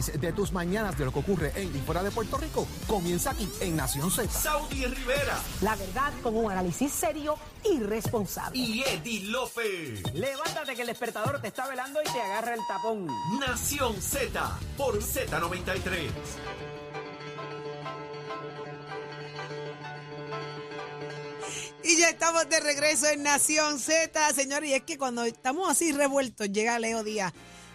de 0.00 0.32
tus 0.32 0.52
mañanas 0.52 0.96
de 0.98 1.04
lo 1.04 1.12
que 1.12 1.18
ocurre 1.18 1.52
en 1.56 1.74
y 1.74 1.80
fuera 1.80 2.02
de 2.02 2.10
Puerto 2.10 2.36
Rico 2.36 2.66
comienza 2.86 3.30
aquí 3.30 3.48
en 3.60 3.76
Nación 3.76 4.10
Z. 4.10 4.28
Saudi 4.30 4.84
Rivera. 4.84 5.38
La 5.62 5.74
verdad 5.76 6.12
con 6.22 6.36
un 6.36 6.50
análisis 6.50 6.92
serio 6.92 7.36
y 7.64 7.80
responsable. 7.80 8.58
Y 8.58 8.82
Eddie 8.82 9.24
Lofe. 9.24 10.02
Levántate 10.14 10.74
que 10.74 10.82
el 10.82 10.88
despertador 10.88 11.40
te 11.40 11.48
está 11.48 11.66
velando 11.66 12.00
y 12.02 12.04
te 12.04 12.20
agarra 12.20 12.54
el 12.54 12.60
tapón. 12.68 13.06
Nación 13.40 14.00
Z 14.00 14.58
por 14.76 14.98
Z93. 15.00 16.10
Y 21.84 21.98
ya 21.98 22.10
estamos 22.10 22.48
de 22.48 22.58
regreso 22.60 23.06
en 23.08 23.22
Nación 23.22 23.78
Z, 23.78 24.32
señores. 24.32 24.70
Y 24.70 24.74
es 24.74 24.82
que 24.82 24.98
cuando 24.98 25.24
estamos 25.24 25.70
así 25.70 25.92
revueltos, 25.92 26.50
llega 26.50 26.78
Leo 26.78 27.04
Díaz 27.04 27.32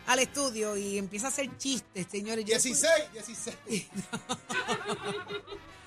al 0.07 0.19
estudio 0.19 0.77
y 0.77 0.97
empieza 0.97 1.27
a 1.27 1.29
hacer 1.29 1.57
chistes, 1.57 2.07
señores. 2.09 2.45
16, 2.45 3.13
16. 3.13 3.57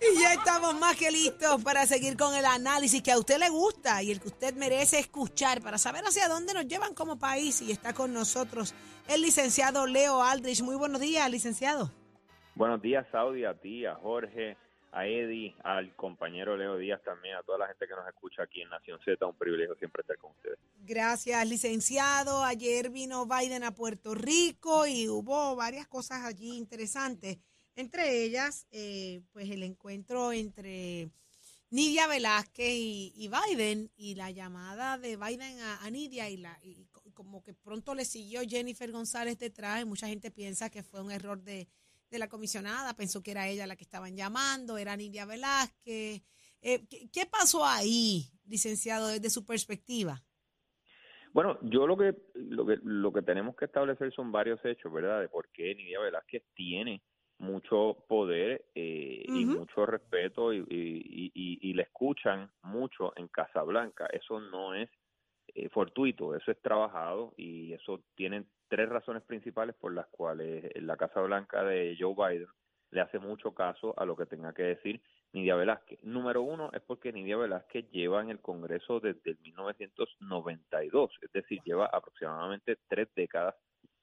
Y 0.00 0.20
ya 0.20 0.32
estamos 0.32 0.78
más 0.78 0.96
que 0.96 1.10
listos 1.10 1.62
para 1.64 1.84
seguir 1.84 2.16
con 2.16 2.32
el 2.32 2.44
análisis 2.44 3.02
que 3.02 3.10
a 3.10 3.18
usted 3.18 3.36
le 3.38 3.48
gusta 3.48 4.00
y 4.00 4.12
el 4.12 4.20
que 4.20 4.28
usted 4.28 4.54
merece 4.54 5.00
escuchar 5.00 5.60
para 5.60 5.76
saber 5.76 6.04
hacia 6.04 6.28
dónde 6.28 6.54
nos 6.54 6.68
llevan 6.68 6.94
como 6.94 7.18
país. 7.18 7.60
Y 7.62 7.72
está 7.72 7.92
con 7.92 8.12
nosotros 8.12 8.74
el 9.08 9.22
licenciado 9.22 9.86
Leo 9.86 10.22
Aldrich. 10.22 10.62
Muy 10.62 10.76
buenos 10.76 11.00
días, 11.00 11.28
licenciado. 11.28 11.90
Buenos 12.54 12.80
días, 12.80 13.06
Saudi, 13.10 13.44
a 13.44 13.54
ti, 13.54 13.86
a 13.86 13.96
Jorge, 13.96 14.56
a 14.92 15.06
Eddie, 15.06 15.54
al 15.62 15.94
compañero 15.94 16.56
Leo 16.56 16.76
Díaz 16.76 17.02
también, 17.02 17.36
a 17.36 17.42
toda 17.42 17.58
la 17.58 17.66
gente 17.68 17.86
que 17.86 17.94
nos 17.94 18.06
escucha 18.08 18.42
aquí 18.42 18.62
en 18.62 18.70
Nación 18.70 18.98
Z. 19.04 19.24
Un 19.26 19.36
privilegio 19.36 19.74
siempre 19.76 20.02
estar 20.02 20.16
con 20.18 20.30
ustedes. 20.32 20.58
Gracias, 20.84 21.48
licenciado. 21.48 22.42
Ayer 22.42 22.90
vino 22.90 23.26
Biden 23.26 23.64
a 23.64 23.74
Puerto 23.74 24.14
Rico 24.14 24.86
y 24.86 25.08
hubo 25.08 25.56
varias 25.56 25.86
cosas 25.86 26.24
allí 26.24 26.56
interesantes. 26.56 27.38
Entre 27.76 28.24
ellas, 28.24 28.66
eh, 28.70 29.20
pues 29.32 29.50
el 29.50 29.62
encuentro 29.62 30.32
entre 30.32 31.10
Nidia 31.70 32.06
Velázquez 32.06 32.72
y, 32.74 33.28
Biden 33.28 33.90
y 33.96 34.14
la 34.14 34.30
llamada 34.30 34.98
de 34.98 35.16
Biden 35.16 35.60
a, 35.60 35.88
Nidia 35.90 36.28
y, 36.30 36.38
la, 36.38 36.58
y 36.62 36.86
como 37.12 37.42
que 37.42 37.52
pronto 37.52 37.94
le 37.94 38.04
siguió 38.04 38.40
Jennifer 38.48 38.90
González 38.90 39.38
detrás 39.38 39.82
y 39.82 39.84
mucha 39.84 40.08
gente 40.08 40.30
piensa 40.30 40.70
que 40.70 40.82
fue 40.82 41.02
un 41.02 41.10
error 41.10 41.42
de, 41.42 41.68
de 42.10 42.18
la 42.18 42.28
comisionada, 42.28 42.94
pensó 42.94 43.22
que 43.22 43.32
era 43.32 43.48
ella 43.48 43.66
la 43.66 43.76
que 43.76 43.84
estaban 43.84 44.16
llamando, 44.16 44.78
era 44.78 44.96
Nidia 44.96 45.26
Velázquez. 45.26 46.22
Eh, 46.60 46.86
¿qué, 47.12 47.26
pasó 47.30 47.64
ahí, 47.64 48.24
licenciado, 48.46 49.08
desde 49.08 49.30
su 49.30 49.44
perspectiva? 49.44 50.22
Bueno, 51.32 51.58
yo 51.62 51.86
lo 51.86 51.96
que, 51.96 52.14
lo 52.34 52.66
que 52.66 52.78
lo 52.82 53.12
que 53.12 53.22
tenemos 53.22 53.54
que 53.54 53.66
establecer 53.66 54.12
son 54.12 54.32
varios 54.32 54.64
hechos, 54.64 54.92
¿verdad? 54.92 55.20
De 55.20 55.28
por 55.28 55.48
qué 55.50 55.74
Nidia 55.74 56.00
Velázquez 56.00 56.42
tiene 56.54 57.02
mucho 57.38 58.04
poder 58.08 58.64
eh, 58.74 59.24
y 59.28 59.44
mucho 59.44 59.86
respeto 59.86 60.52
y, 60.52 60.64
y, 60.68 61.72
le 61.72 61.82
escuchan 61.82 62.50
mucho 62.62 63.12
en 63.16 63.28
Casablanca. 63.28 64.06
Eso 64.06 64.40
no 64.40 64.74
es 64.74 64.90
eh, 65.54 65.68
fortuito, 65.68 66.34
eso 66.34 66.50
es 66.50 66.60
trabajado 66.60 67.34
y 67.36 67.72
eso 67.72 68.02
tiene 68.16 68.44
tres 68.68 68.88
razones 68.88 69.22
principales 69.22 69.74
por 69.74 69.92
las 69.92 70.06
cuales 70.08 70.70
la 70.82 70.96
Casa 70.96 71.20
Blanca 71.20 71.64
de 71.64 71.96
Joe 71.98 72.14
Biden 72.14 72.48
le 72.90 73.00
hace 73.00 73.18
mucho 73.18 73.54
caso 73.54 73.94
a 73.98 74.04
lo 74.04 74.16
que 74.16 74.26
tenga 74.26 74.52
que 74.52 74.62
decir 74.62 75.00
Nidia 75.32 75.56
Velázquez. 75.56 76.02
Número 76.02 76.42
uno 76.42 76.70
es 76.72 76.80
porque 76.82 77.12
Nidia 77.12 77.36
Velázquez 77.36 77.90
lleva 77.90 78.22
en 78.22 78.30
el 78.30 78.40
Congreso 78.40 79.00
desde 79.00 79.32
el 79.32 79.38
1992, 79.40 81.10
es 81.20 81.32
decir, 81.32 81.60
lleva 81.64 81.86
aproximadamente 81.86 82.78
tres 82.88 83.08
décadas 83.14 83.54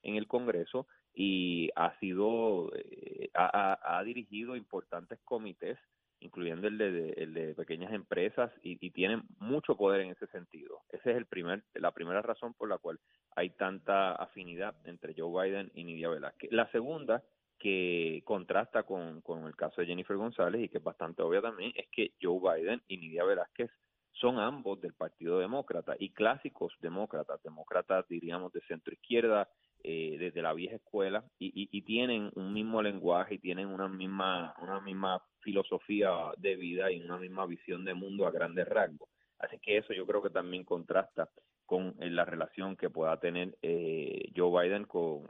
en 0.03 0.15
el 0.15 0.27
Congreso 0.27 0.87
y 1.15 1.69
ha 1.75 1.97
sido, 1.99 2.71
eh, 2.75 3.29
ha, 3.33 4.01
dirigido 4.03 4.55
importantes 4.55 5.19
comités, 5.23 5.79
incluyendo 6.19 6.67
el 6.67 6.77
de, 6.77 7.13
el 7.17 7.33
de 7.33 7.55
pequeñas 7.55 7.93
empresas, 7.93 8.51
y, 8.61 8.77
y, 8.85 8.91
tiene 8.91 9.23
mucho 9.39 9.75
poder 9.75 10.01
en 10.01 10.11
ese 10.11 10.27
sentido. 10.27 10.81
Esa 10.89 11.11
es 11.11 11.17
el 11.17 11.25
primer, 11.25 11.63
la 11.73 11.91
primera 11.91 12.21
razón 12.21 12.53
por 12.53 12.69
la 12.69 12.77
cual 12.77 12.99
hay 13.35 13.51
tanta 13.51 14.13
afinidad 14.13 14.75
entre 14.85 15.13
Joe 15.15 15.49
Biden 15.49 15.71
y 15.75 15.83
Nidia 15.83 16.09
Velázquez. 16.09 16.51
La 16.51 16.69
segunda, 16.71 17.23
que 17.59 18.21
contrasta 18.25 18.83
con, 18.83 19.21
el 19.45 19.55
caso 19.55 19.81
de 19.81 19.87
Jennifer 19.87 20.15
González 20.15 20.61
y 20.63 20.69
que 20.69 20.77
es 20.77 20.83
bastante 20.83 21.21
obvia 21.21 21.41
también, 21.41 21.73
es 21.75 21.87
que 21.91 22.13
Joe 22.21 22.39
Biden 22.39 22.81
y 22.87 22.97
Nidia 22.97 23.23
Velázquez 23.23 23.69
son 24.13 24.39
ambos 24.39 24.79
del 24.79 24.93
Partido 24.93 25.39
Demócrata 25.39 25.95
y 25.99 26.11
clásicos 26.11 26.73
demócratas, 26.79 27.43
demócratas 27.43 28.07
diríamos 28.07 28.53
de 28.53 28.61
centro 28.61 28.93
izquierda, 28.93 29.49
eh, 29.83 30.15
desde 30.17 30.41
la 30.41 30.53
vieja 30.53 30.77
escuela 30.77 31.23
y, 31.37 31.69
y, 31.71 31.81
tienen 31.83 32.31
un 32.33 32.53
mismo 32.53 32.81
lenguaje 32.81 33.35
y 33.35 33.39
tienen 33.39 33.67
una 33.67 33.87
misma, 33.87 34.55
una 34.59 34.79
misma 34.81 35.21
filosofía 35.41 36.09
de 36.37 36.55
vida 36.55 36.91
y 36.91 37.01
una 37.01 37.17
misma 37.17 37.45
visión 37.45 37.85
de 37.85 37.93
mundo 37.93 38.25
a 38.25 38.31
grandes 38.31 38.67
rasgos. 38.67 39.09
Así 39.37 39.59
que 39.59 39.77
eso 39.77 39.93
yo 39.93 40.07
creo 40.07 40.23
que 40.23 40.31
también 40.31 40.63
contrasta 40.63 41.29
con 41.65 41.95
eh, 41.99 42.09
la 42.09 42.25
relación 42.25 42.75
que 42.75 42.89
pueda 42.89 43.19
tener 43.19 43.57
eh, 43.61 44.31
Joe 44.35 44.67
Biden 44.67 44.85
con, 44.85 45.27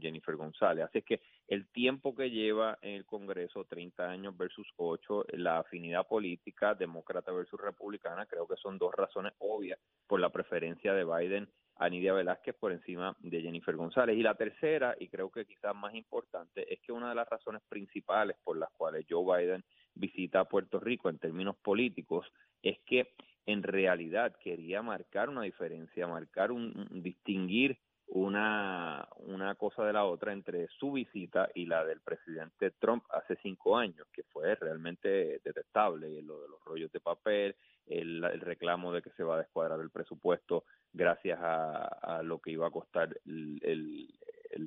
Jennifer 0.00 0.36
González. 0.36 0.84
Así 0.84 1.02
que 1.02 1.20
el 1.48 1.68
tiempo 1.68 2.14
que 2.14 2.30
lleva 2.30 2.78
en 2.82 2.94
el 2.94 3.04
Congreso, 3.04 3.64
30 3.64 4.08
años 4.08 4.36
versus 4.36 4.68
8, 4.76 5.26
la 5.32 5.58
afinidad 5.58 6.06
política 6.06 6.74
demócrata 6.74 7.32
versus 7.32 7.60
republicana, 7.60 8.26
creo 8.26 8.46
que 8.46 8.56
son 8.56 8.78
dos 8.78 8.94
razones 8.94 9.32
obvias 9.38 9.78
por 10.06 10.20
la 10.20 10.30
preferencia 10.30 10.94
de 10.94 11.04
Biden 11.04 11.48
a 11.76 11.88
Nidia 11.88 12.12
Velázquez 12.12 12.54
por 12.56 12.72
encima 12.72 13.16
de 13.20 13.40
Jennifer 13.40 13.74
González. 13.76 14.16
Y 14.16 14.22
la 14.22 14.34
tercera, 14.34 14.96
y 14.98 15.08
creo 15.08 15.30
que 15.30 15.44
quizás 15.44 15.74
más 15.74 15.94
importante, 15.94 16.72
es 16.72 16.80
que 16.80 16.92
una 16.92 17.08
de 17.08 17.14
las 17.14 17.28
razones 17.28 17.62
principales 17.68 18.36
por 18.44 18.58
las 18.58 18.70
cuales 18.72 19.06
Joe 19.08 19.24
Biden 19.24 19.64
visita 19.94 20.44
Puerto 20.44 20.80
Rico 20.80 21.08
en 21.08 21.18
términos 21.18 21.56
políticos 21.56 22.26
es 22.62 22.78
que 22.86 23.14
en 23.48 23.62
realidad 23.62 24.36
quería 24.44 24.82
marcar 24.82 25.30
una 25.30 25.40
diferencia, 25.40 26.06
marcar 26.06 26.52
un, 26.52 26.86
distinguir 26.90 27.78
una, 28.08 29.08
una 29.16 29.54
cosa 29.54 29.86
de 29.86 29.94
la 29.94 30.04
otra 30.04 30.34
entre 30.34 30.68
su 30.78 30.92
visita 30.92 31.48
y 31.54 31.64
la 31.64 31.82
del 31.86 32.02
presidente 32.02 32.72
Trump 32.72 33.04
hace 33.08 33.36
cinco 33.42 33.78
años, 33.78 34.06
que 34.12 34.22
fue 34.24 34.54
realmente 34.54 35.40
detestable, 35.42 36.20
lo 36.20 36.42
de 36.42 36.48
los 36.48 36.62
rollos 36.62 36.92
de 36.92 37.00
papel, 37.00 37.56
el, 37.86 38.22
reclamo 38.42 38.92
de 38.92 39.00
que 39.00 39.12
se 39.12 39.24
va 39.24 39.36
a 39.36 39.38
descuadrar 39.38 39.80
el 39.80 39.90
presupuesto 39.90 40.64
gracias 40.92 41.38
a, 41.40 42.20
lo 42.22 42.40
que 42.40 42.50
iba 42.50 42.66
a 42.66 42.70
costar 42.70 43.16
el, 43.24 44.14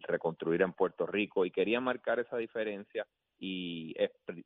reconstruir 0.07 0.61
en 0.61 0.73
Puerto 0.73 1.05
Rico 1.05 1.45
y 1.45 1.51
quería 1.51 1.79
marcar 1.79 2.19
esa 2.19 2.37
diferencia 2.37 3.05
y 3.39 3.95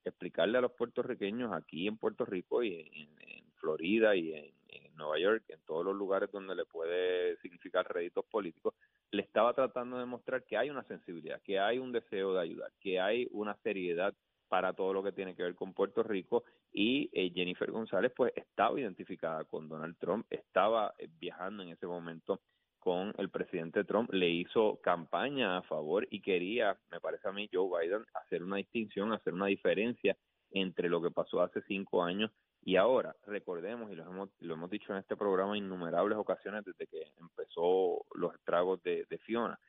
explicarle 0.06 0.58
a 0.58 0.62
los 0.62 0.72
puertorriqueños 0.72 1.52
aquí 1.54 1.88
en 1.88 1.98
Puerto 1.98 2.26
Rico 2.26 2.64
y 2.64 2.90
en, 2.94 3.46
Florida 3.56 4.16
y 4.16 4.34
en, 4.34 4.56
Nueva 4.96 5.20
York, 5.20 5.44
en 5.50 5.60
todos 5.66 5.84
los 5.84 5.94
lugares 5.94 6.32
donde 6.32 6.56
le 6.56 6.64
puede 6.64 7.36
significar 7.38 7.86
réditos 7.94 8.24
políticos, 8.26 8.74
le 9.12 9.24
estaba 9.24 9.54
tratando 9.54 9.98
de 9.98 10.04
demostrar 10.04 10.46
que 10.46 10.56
hay 10.56 10.70
una 10.70 10.84
sensibilidad, 10.84 11.42
que 11.42 11.60
hay 11.60 11.80
un 11.80 11.92
deseo 11.92 12.34
de 12.34 12.42
ayudar, 12.42 12.72
que 12.80 13.02
hay 13.02 13.28
una 13.32 13.56
seriedad 13.58 14.14
para 14.48 14.72
todo 14.72 14.94
lo 14.94 15.04
que 15.04 15.12
tiene 15.12 15.36
que 15.36 15.44
ver 15.44 15.56
con 15.56 15.74
Puerto 15.74 16.02
Rico. 16.02 16.46
Y 16.72 17.10
eh, 17.12 17.32
Jennifer 17.34 17.70
González 17.72 18.14
pues 18.16 18.32
estaba 18.36 18.80
identificada 18.80 19.44
con 19.44 19.68
Donald 19.68 19.98
Trump, 19.98 20.26
estaba 20.30 20.94
eh, 20.98 21.10
viajando 21.20 21.64
en 21.64 21.70
ese 21.70 21.88
momento 21.88 22.40
con 22.86 23.16
el 23.18 23.32
presidente 23.32 23.84
Trump, 23.84 24.14
le 24.14 24.30
hizo 24.30 24.80
campaña 24.84 25.58
a 25.58 25.64
favor 25.64 26.08
y 26.12 26.22
quería, 26.22 26.78
me 26.92 27.00
parece 27.00 27.28
a 27.28 27.32
mí, 27.32 27.50
Joe 27.52 27.68
Biden 27.82 28.06
hacer 28.14 28.44
una 28.44 28.58
distinción, 28.58 29.12
hacer 29.12 29.34
una 29.34 29.48
diferencia 29.48 30.16
entre 30.52 30.88
lo 30.88 31.02
que 31.02 31.10
pasó 31.10 31.42
hace 31.42 31.64
cinco 31.64 32.04
años 32.04 32.30
y 32.62 32.76
ahora. 32.76 33.16
Recordemos, 33.26 33.92
y 33.92 33.96
lo 33.96 34.04
hemos, 34.04 34.70
dicho 34.70 34.94
en 34.94 35.00
este 35.00 35.18
programa 35.18 35.58
innumerables 35.58 36.16
ocasiones 36.16 36.64
desde 36.64 36.86
que 36.86 37.12
empezó 37.20 38.06
los 38.14 38.36
estragos 38.36 38.84
de, 38.84 39.08
de 39.10 39.18
Fiona, 39.18 39.60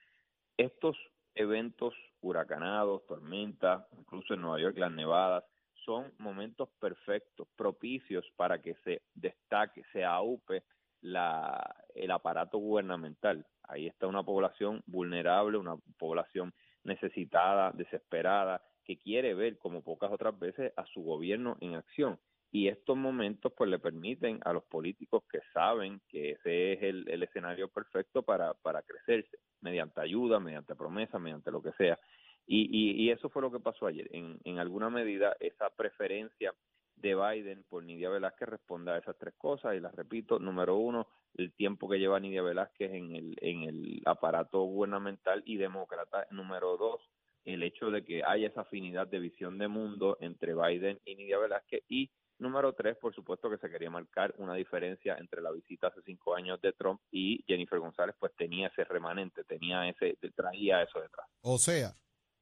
estos 0.59 0.99
eventos 1.35 1.95
huracanados, 2.21 3.07
tormentas, 3.07 3.87
incluso 3.99 4.35
en 4.35 4.43
Nueva 4.43 4.61
York 4.61 4.77
las 4.77 4.93
nevadas, 4.93 5.43
son 5.87 6.13
momentos 6.19 6.69
perfectos, 6.79 7.49
propicios 7.57 8.31
para 8.37 8.61
que 8.61 8.75
se 8.85 9.01
destaque, 9.15 9.85
se 9.95 10.05
aupe 10.05 10.65
la, 11.01 11.85
el 11.95 12.11
aparato 12.11 12.59
gubernamental. 12.59 13.47
Ahí 13.65 13.87
está 13.87 14.07
una 14.07 14.23
población 14.23 14.83
vulnerable, 14.87 15.59
una 15.59 15.77
población 15.99 16.53
necesitada, 16.85 17.73
desesperada, 17.73 18.63
que 18.85 18.99
quiere 18.99 19.35
ver, 19.35 19.59
como 19.59 19.83
pocas 19.83 20.11
otras 20.13 20.39
veces, 20.39 20.73
a 20.77 20.87
su 20.87 21.03
gobierno 21.03 21.57
en 21.61 21.75
acción. 21.75 22.19
Y 22.53 22.69
estos 22.69 22.97
momentos 22.97 23.53
pues 23.57 23.69
le 23.69 23.79
permiten 23.79 24.41
a 24.45 24.53
los 24.53 24.65
políticos 24.65 25.25
que 25.31 25.41
saben 25.53 26.01
que 26.09 26.31
ese 26.31 26.75
es 26.75 26.83
el, 26.83 27.23
escenario 27.23 27.69
perfecto 27.69 28.23
para, 28.23 28.55
para 28.55 28.83
crecerse, 28.83 29.39
mediante 29.61 30.01
ayuda, 30.01 30.39
mediante 30.39 30.77
promesa, 30.77 31.19
mediante 31.19 31.51
lo 31.51 31.61
que 31.61 31.73
sea. 31.73 31.99
Y, 32.47 32.63
y, 32.71 33.05
y, 33.05 33.11
eso 33.11 33.29
fue 33.29 33.43
lo 33.43 33.51
que 33.51 33.59
pasó 33.59 33.89
ayer. 33.89 34.09
En, 34.13 34.39
en 34.45 34.61
alguna 34.61 34.89
medida, 34.89 35.37
esa 35.41 35.69
preferencia 35.71 36.55
de 36.97 37.15
Biden 37.15 37.65
por 37.69 37.85
Nidia 37.85 38.11
Velázquez 38.11 38.49
responde 38.49 38.93
a 38.93 38.99
esas 38.99 39.17
tres 39.19 39.35
cosas 39.37 39.75
y 39.75 39.81
las 39.81 39.95
repito. 39.95 40.39
Número 40.39 40.77
uno, 40.77 41.09
el 41.35 41.53
tiempo 41.53 41.89
que 41.89 41.99
lleva 41.99 42.21
Nidia 42.21 42.43
Velázquez 42.43 42.93
en 42.93 43.15
el, 43.15 43.37
en 43.41 43.63
el 43.63 44.03
aparato 44.05 44.63
gubernamental 44.63 45.43
y 45.47 45.57
demócrata. 45.57 46.27
Número 46.31 46.77
dos, 46.77 47.01
el 47.45 47.63
hecho 47.63 47.91
de 47.91 48.05
que 48.05 48.23
haya 48.25 48.49
esa 48.49 48.63
afinidad 48.63 49.07
de 49.07 49.19
visión 49.19 49.59
de 49.59 49.69
mundo 49.69 50.17
entre 50.21 50.55
Biden 50.55 51.01
y 51.05 51.17
Nidia 51.17 51.39
Velázquez 51.39 51.83
y 51.89 52.11
Número 52.39 52.75
tres, 52.75 52.99
por 52.99 53.15
supuesto 53.15 53.49
que 53.49 53.57
se 53.57 53.71
quería 53.71 53.91
marcar 53.91 54.35
una 54.37 54.55
diferencia 54.55 55.17
entre 55.19 55.41
la 55.41 55.51
visita 55.51 55.87
hace 55.87 56.03
cinco 56.03 56.35
años 56.35 56.61
de 56.61 56.75
Trump 56.75 57.01
y 57.11 57.43
Jennifer 57.47 57.79
González, 57.79 58.15
pues 58.19 58.35
tenía 58.37 58.69
ese 58.69 58.85
remanente, 58.85 59.43
tenía 59.45 59.89
ese, 59.89 60.19
traía 60.35 60.83
eso 60.83 61.01
detrás. 61.01 61.27
O 61.41 61.57
sea, 61.57 61.95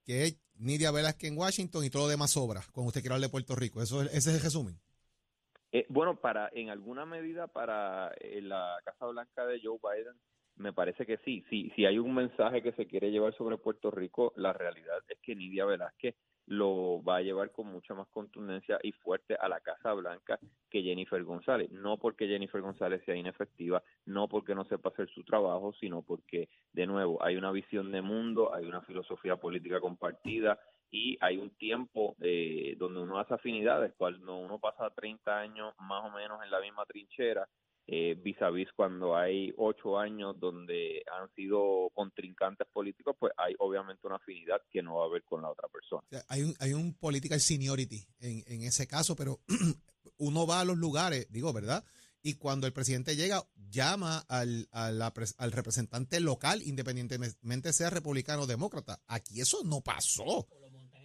que 0.04 0.32
Nidia 0.56 0.90
Velázquez 0.90 1.30
en 1.30 1.38
Washington 1.38 1.84
y 1.84 1.90
todo 1.90 2.04
lo 2.04 2.08
demás 2.08 2.32
sobra, 2.32 2.62
cuando 2.72 2.88
usted 2.88 3.00
quiere 3.00 3.14
hablar 3.14 3.28
de 3.28 3.32
Puerto 3.32 3.54
Rico. 3.54 3.82
Eso, 3.82 4.02
ese 4.02 4.16
es 4.16 4.26
el 4.28 4.40
resumen. 4.40 4.74
Eh, 5.72 5.86
bueno, 5.88 6.20
para 6.20 6.50
en 6.52 6.70
alguna 6.70 7.04
medida 7.04 7.48
para 7.48 8.12
eh, 8.20 8.40
la 8.40 8.78
Casa 8.84 9.06
Blanca 9.06 9.44
de 9.44 9.60
Joe 9.60 9.78
Biden, 9.82 10.14
me 10.56 10.72
parece 10.72 11.04
que 11.04 11.18
sí. 11.24 11.44
Si, 11.50 11.70
si 11.70 11.84
hay 11.84 11.98
un 11.98 12.14
mensaje 12.14 12.62
que 12.62 12.72
se 12.72 12.86
quiere 12.86 13.10
llevar 13.10 13.36
sobre 13.36 13.58
Puerto 13.58 13.90
Rico, 13.90 14.32
la 14.36 14.52
realidad 14.52 14.98
es 15.08 15.18
que 15.20 15.34
Nidia 15.34 15.64
Velázquez 15.64 16.14
lo 16.46 17.02
va 17.02 17.16
a 17.16 17.22
llevar 17.22 17.50
con 17.50 17.68
mucha 17.68 17.94
más 17.94 18.08
contundencia 18.08 18.78
y 18.82 18.92
fuerte 18.92 19.34
a 19.34 19.48
la 19.48 19.60
Casa 19.60 19.92
Blanca 19.94 20.38
que 20.70 20.82
Jennifer 20.82 21.22
González. 21.24 21.70
No 21.70 21.98
porque 21.98 22.26
Jennifer 22.26 22.60
González 22.60 23.02
sea 23.04 23.16
inefectiva, 23.16 23.82
no 24.04 24.28
porque 24.28 24.54
no 24.54 24.64
sepa 24.64 24.90
hacer 24.90 25.08
su 25.08 25.24
trabajo, 25.24 25.72
sino 25.80 26.02
porque, 26.02 26.48
de 26.72 26.86
nuevo, 26.86 27.22
hay 27.22 27.36
una 27.36 27.50
visión 27.50 27.92
de 27.92 28.02
mundo, 28.02 28.54
hay 28.54 28.66
una 28.66 28.82
filosofía 28.82 29.36
política 29.36 29.80
compartida 29.80 30.58
y 30.90 31.18
hay 31.20 31.38
un 31.38 31.50
tiempo 31.50 32.14
eh, 32.20 32.76
donde 32.78 33.00
uno 33.00 33.18
hace 33.18 33.34
afinidades. 33.34 33.92
Cuando 33.96 34.36
uno 34.36 34.58
pasa 34.58 34.90
30 34.90 35.38
años 35.38 35.74
más 35.80 36.04
o 36.04 36.10
menos 36.10 36.42
en 36.44 36.50
la 36.50 36.60
misma 36.60 36.84
trinchera, 36.86 37.48
eh, 37.86 38.14
vis 38.14 38.40
a 38.40 38.50
vis 38.50 38.68
cuando 38.74 39.16
hay 39.16 39.52
ocho 39.56 39.98
años 39.98 40.38
donde 40.40 41.02
han 41.12 41.28
sido 41.34 41.90
contrincantes 41.92 42.66
políticos, 42.72 43.14
pues 43.18 43.32
hay 43.36 43.54
obviamente 43.58 44.06
una 44.06 44.16
afinidad 44.16 44.62
que 44.70 44.82
no 44.82 44.96
va 44.96 45.04
a 45.04 45.06
haber 45.08 45.22
con 45.24 45.42
la 45.42 45.50
otra 45.50 45.68
persona. 45.68 46.02
hay, 46.28 46.42
un, 46.42 46.54
hay 46.60 46.72
un 46.72 46.94
political 46.94 47.40
seniority 47.40 48.06
en, 48.20 48.42
en 48.46 48.62
ese 48.62 48.86
caso, 48.86 49.14
pero 49.14 49.40
uno 50.18 50.46
va 50.46 50.60
a 50.60 50.64
los 50.64 50.78
lugares, 50.78 51.26
digo, 51.30 51.52
¿verdad? 51.52 51.84
Y 52.26 52.34
cuando 52.36 52.66
el 52.66 52.72
presidente 52.72 53.16
llega, 53.16 53.46
llama 53.68 54.24
al, 54.28 54.66
al 54.72 55.52
representante 55.52 56.20
local, 56.20 56.62
independientemente 56.62 57.74
sea 57.74 57.90
republicano 57.90 58.42
o 58.42 58.46
demócrata. 58.46 59.02
Aquí 59.08 59.42
eso 59.42 59.58
no 59.62 59.82
pasó. 59.82 60.48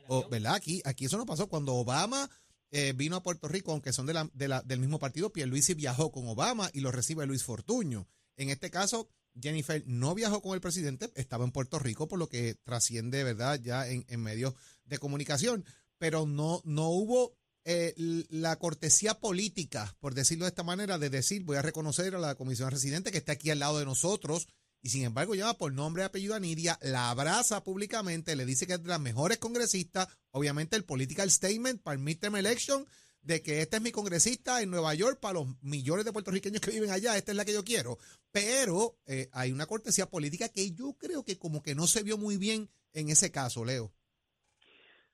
O, 0.07 0.29
¿Verdad? 0.29 0.55
Aquí, 0.55 0.81
aquí 0.85 1.05
eso 1.05 1.17
no 1.17 1.25
pasó. 1.25 1.49
Cuando 1.49 1.75
Obama 1.75 2.29
eh, 2.71 2.93
vino 2.95 3.15
a 3.15 3.23
Puerto 3.23 3.47
Rico, 3.47 3.71
aunque 3.71 3.93
son 3.93 4.05
de 4.05 4.13
la, 4.13 4.29
de 4.33 4.47
la, 4.47 4.61
del 4.61 4.79
mismo 4.79 4.99
partido, 4.99 5.31
Pierluisi 5.31 5.73
viajó 5.73 6.11
con 6.11 6.27
Obama 6.27 6.69
y 6.73 6.81
lo 6.81 6.91
recibe 6.91 7.25
Luis 7.25 7.43
Fortuño. 7.43 8.07
En 8.37 8.49
este 8.49 8.69
caso, 8.69 9.09
Jennifer 9.39 9.83
no 9.85 10.15
viajó 10.15 10.41
con 10.41 10.53
el 10.53 10.61
presidente, 10.61 11.11
estaba 11.15 11.45
en 11.45 11.51
Puerto 11.51 11.79
Rico, 11.79 12.07
por 12.07 12.19
lo 12.19 12.29
que 12.29 12.55
trasciende, 12.63 13.23
¿verdad?, 13.23 13.59
ya 13.61 13.87
en, 13.87 14.05
en 14.07 14.21
medios 14.21 14.53
de 14.85 14.97
comunicación, 14.97 15.65
pero 15.97 16.25
no, 16.25 16.61
no 16.63 16.89
hubo 16.89 17.37
eh, 17.65 17.93
la 18.29 18.57
cortesía 18.57 19.19
política, 19.19 19.95
por 19.99 20.15
decirlo 20.15 20.45
de 20.45 20.49
esta 20.49 20.63
manera, 20.63 20.97
de 20.97 21.09
decir, 21.09 21.43
voy 21.43 21.57
a 21.57 21.61
reconocer 21.61 22.15
a 22.15 22.19
la 22.19 22.35
comisión 22.35 22.71
residente 22.71 23.11
que 23.11 23.17
está 23.19 23.33
aquí 23.33 23.49
al 23.49 23.59
lado 23.59 23.79
de 23.79 23.85
nosotros, 23.85 24.47
y 24.81 24.89
sin 24.89 25.03
embargo 25.03 25.35
llama 25.35 25.55
por 25.55 25.73
nombre 25.73 26.03
y 26.03 26.05
apellido 26.05 26.35
a 26.35 26.39
Nidia, 26.39 26.77
la 26.81 27.09
abraza 27.09 27.63
públicamente, 27.63 28.35
le 28.35 28.45
dice 28.45 28.65
que 28.65 28.73
es 28.73 28.83
de 28.83 28.89
las 28.89 28.99
mejores 28.99 29.37
congresistas, 29.37 30.07
obviamente 30.31 30.75
el 30.75 30.85
political 30.85 31.29
statement 31.29 31.81
para 31.81 31.95
el 31.95 32.03
midterm 32.03 32.35
election, 32.35 32.85
de 33.21 33.41
que 33.41 33.61
este 33.61 33.77
es 33.77 33.81
mi 33.81 33.91
congresista 33.91 34.61
en 34.61 34.71
Nueva 34.71 34.93
York 34.93 35.19
para 35.19 35.35
los 35.35 35.47
millones 35.61 36.05
de 36.05 36.13
puertorriqueños 36.13 36.61
que 36.61 36.71
viven 36.71 36.91
allá, 36.91 37.17
esta 37.17 37.31
es 37.31 37.37
la 37.37 37.45
que 37.45 37.53
yo 37.53 37.63
quiero. 37.63 37.97
Pero 38.31 38.95
eh, 39.05 39.29
hay 39.33 39.51
una 39.51 39.65
cortesía 39.65 40.05
política 40.05 40.49
que 40.49 40.71
yo 40.71 40.93
creo 40.97 41.23
que 41.23 41.37
como 41.37 41.61
que 41.61 41.75
no 41.75 41.87
se 41.87 42.03
vio 42.03 42.17
muy 42.17 42.37
bien 42.37 42.69
en 42.93 43.09
ese 43.09 43.31
caso, 43.31 43.65
Leo. 43.65 43.91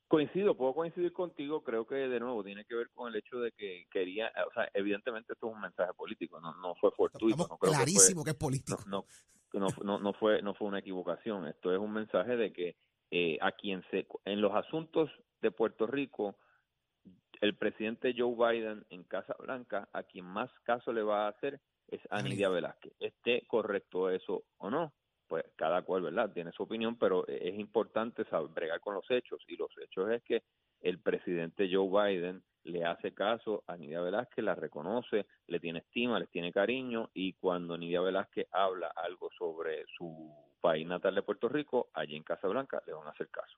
Coincido, 0.07 0.55
puedo 0.55 0.75
coincidir 0.75 1.11
contigo, 1.11 1.63
creo 1.63 1.87
que 1.87 1.95
de 1.95 2.19
nuevo 2.19 2.43
tiene 2.43 2.63
que 2.65 2.75
ver 2.75 2.91
con 2.91 3.09
el 3.09 3.15
hecho 3.15 3.39
de 3.39 3.51
que 3.53 3.87
quería, 3.91 4.31
o 4.47 4.53
sea, 4.53 4.69
evidentemente 4.75 5.33
esto 5.33 5.47
es 5.47 5.53
un 5.55 5.61
mensaje 5.61 5.91
político, 5.95 6.39
no, 6.39 6.53
no 6.57 6.75
fue 6.75 6.91
fortuito. 6.91 7.47
no 7.49 7.57
clarísimo 7.57 8.23
que, 8.23 8.29
es 8.29 8.35
político. 8.35 8.83
No, 8.85 8.99
no, 8.99 9.05
no, 9.59 9.99
no, 9.99 10.13
fue, 10.13 10.41
no 10.41 10.53
fue 10.53 10.67
una 10.67 10.79
equivocación, 10.79 11.47
esto 11.47 11.73
es 11.73 11.79
un 11.79 11.93
mensaje 11.93 12.35
de 12.35 12.51
que 12.51 12.75
eh, 13.11 13.37
a 13.41 13.51
quien 13.51 13.83
se, 13.91 14.07
en 14.25 14.41
los 14.41 14.53
asuntos 14.53 15.09
de 15.41 15.51
Puerto 15.51 15.87
Rico, 15.87 16.37
el 17.41 17.55
presidente 17.55 18.13
Joe 18.17 18.35
Biden 18.35 18.85
en 18.89 19.03
Casa 19.03 19.35
Blanca, 19.39 19.89
a 19.93 20.03
quien 20.03 20.25
más 20.25 20.49
caso 20.63 20.91
le 20.91 21.03
va 21.03 21.25
a 21.25 21.29
hacer 21.29 21.59
es 21.87 22.01
a 22.09 22.21
Nidia 22.21 22.49
Velázquez. 22.49 22.93
Esté 22.99 23.45
correcto 23.47 24.09
eso 24.09 24.45
o 24.57 24.69
no, 24.69 24.93
pues 25.27 25.45
cada 25.55 25.83
cual, 25.83 26.03
¿verdad? 26.03 26.31
Tiene 26.33 26.51
su 26.51 26.63
opinión, 26.63 26.97
pero 26.97 27.27
e-, 27.27 27.49
es 27.49 27.59
importante 27.59 28.25
saber 28.25 28.49
bregar 28.51 28.79
con 28.79 28.95
los 28.95 29.09
hechos 29.09 29.41
y 29.47 29.55
los 29.55 29.69
hechos 29.77 30.09
es 30.11 30.23
que 30.23 30.43
el 30.81 30.99
presidente 30.99 31.69
Joe 31.71 31.87
Biden 31.87 32.43
le 32.63 32.83
hace 32.83 33.13
caso 33.13 33.63
a 33.67 33.77
Nidia 33.77 34.01
Velázquez, 34.01 34.43
la 34.43 34.55
reconoce, 34.55 35.25
le 35.47 35.59
tiene 35.59 35.79
estima, 35.79 36.19
le 36.19 36.27
tiene 36.27 36.51
cariño 36.51 37.09
y 37.13 37.33
cuando 37.33 37.77
Nidia 37.77 38.01
Velázquez 38.01 38.47
habla 38.51 38.91
algo 38.95 39.29
sobre 39.37 39.85
su 39.97 40.33
país 40.61 40.87
natal 40.87 41.15
de 41.15 41.21
Puerto 41.21 41.49
Rico, 41.49 41.89
allí 41.93 42.15
en 42.15 42.23
Casa 42.23 42.47
Blanca 42.47 42.81
le 42.87 42.93
van 42.93 43.07
a 43.07 43.11
hacer 43.11 43.29
caso. 43.29 43.57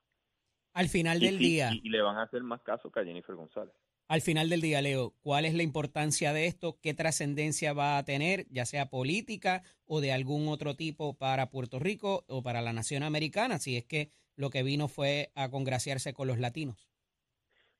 Al 0.74 0.88
final 0.88 1.18
del 1.18 1.38
día. 1.38 1.70
y 1.72 1.88
le 1.88 2.02
van 2.02 2.16
a 2.16 2.22
hacer 2.22 2.42
más 2.42 2.60
caso 2.62 2.90
que 2.90 3.00
a 3.00 3.04
Jennifer 3.04 3.34
González. 3.34 3.74
Al 4.08 4.22
final 4.22 4.48
del 4.48 4.62
día, 4.62 4.80
Leo, 4.80 5.14
¿cuál 5.20 5.44
es 5.44 5.54
la 5.54 5.62
importancia 5.62 6.32
de 6.32 6.46
esto? 6.46 6.78
¿Qué 6.80 6.94
trascendencia 6.94 7.74
va 7.74 7.98
a 7.98 8.04
tener, 8.04 8.46
ya 8.48 8.64
sea 8.64 8.88
política 8.88 9.62
o 9.84 10.00
de 10.00 10.12
algún 10.12 10.48
otro 10.48 10.76
tipo 10.76 11.18
para 11.18 11.50
Puerto 11.50 11.78
Rico 11.78 12.24
o 12.26 12.42
para 12.42 12.62
la 12.62 12.72
nación 12.72 13.02
americana, 13.02 13.58
si 13.58 13.76
es 13.76 13.84
que 13.84 14.10
lo 14.34 14.48
que 14.48 14.62
vino 14.62 14.88
fue 14.88 15.30
a 15.34 15.50
congraciarse 15.50 16.14
con 16.14 16.26
los 16.26 16.38
latinos? 16.38 16.88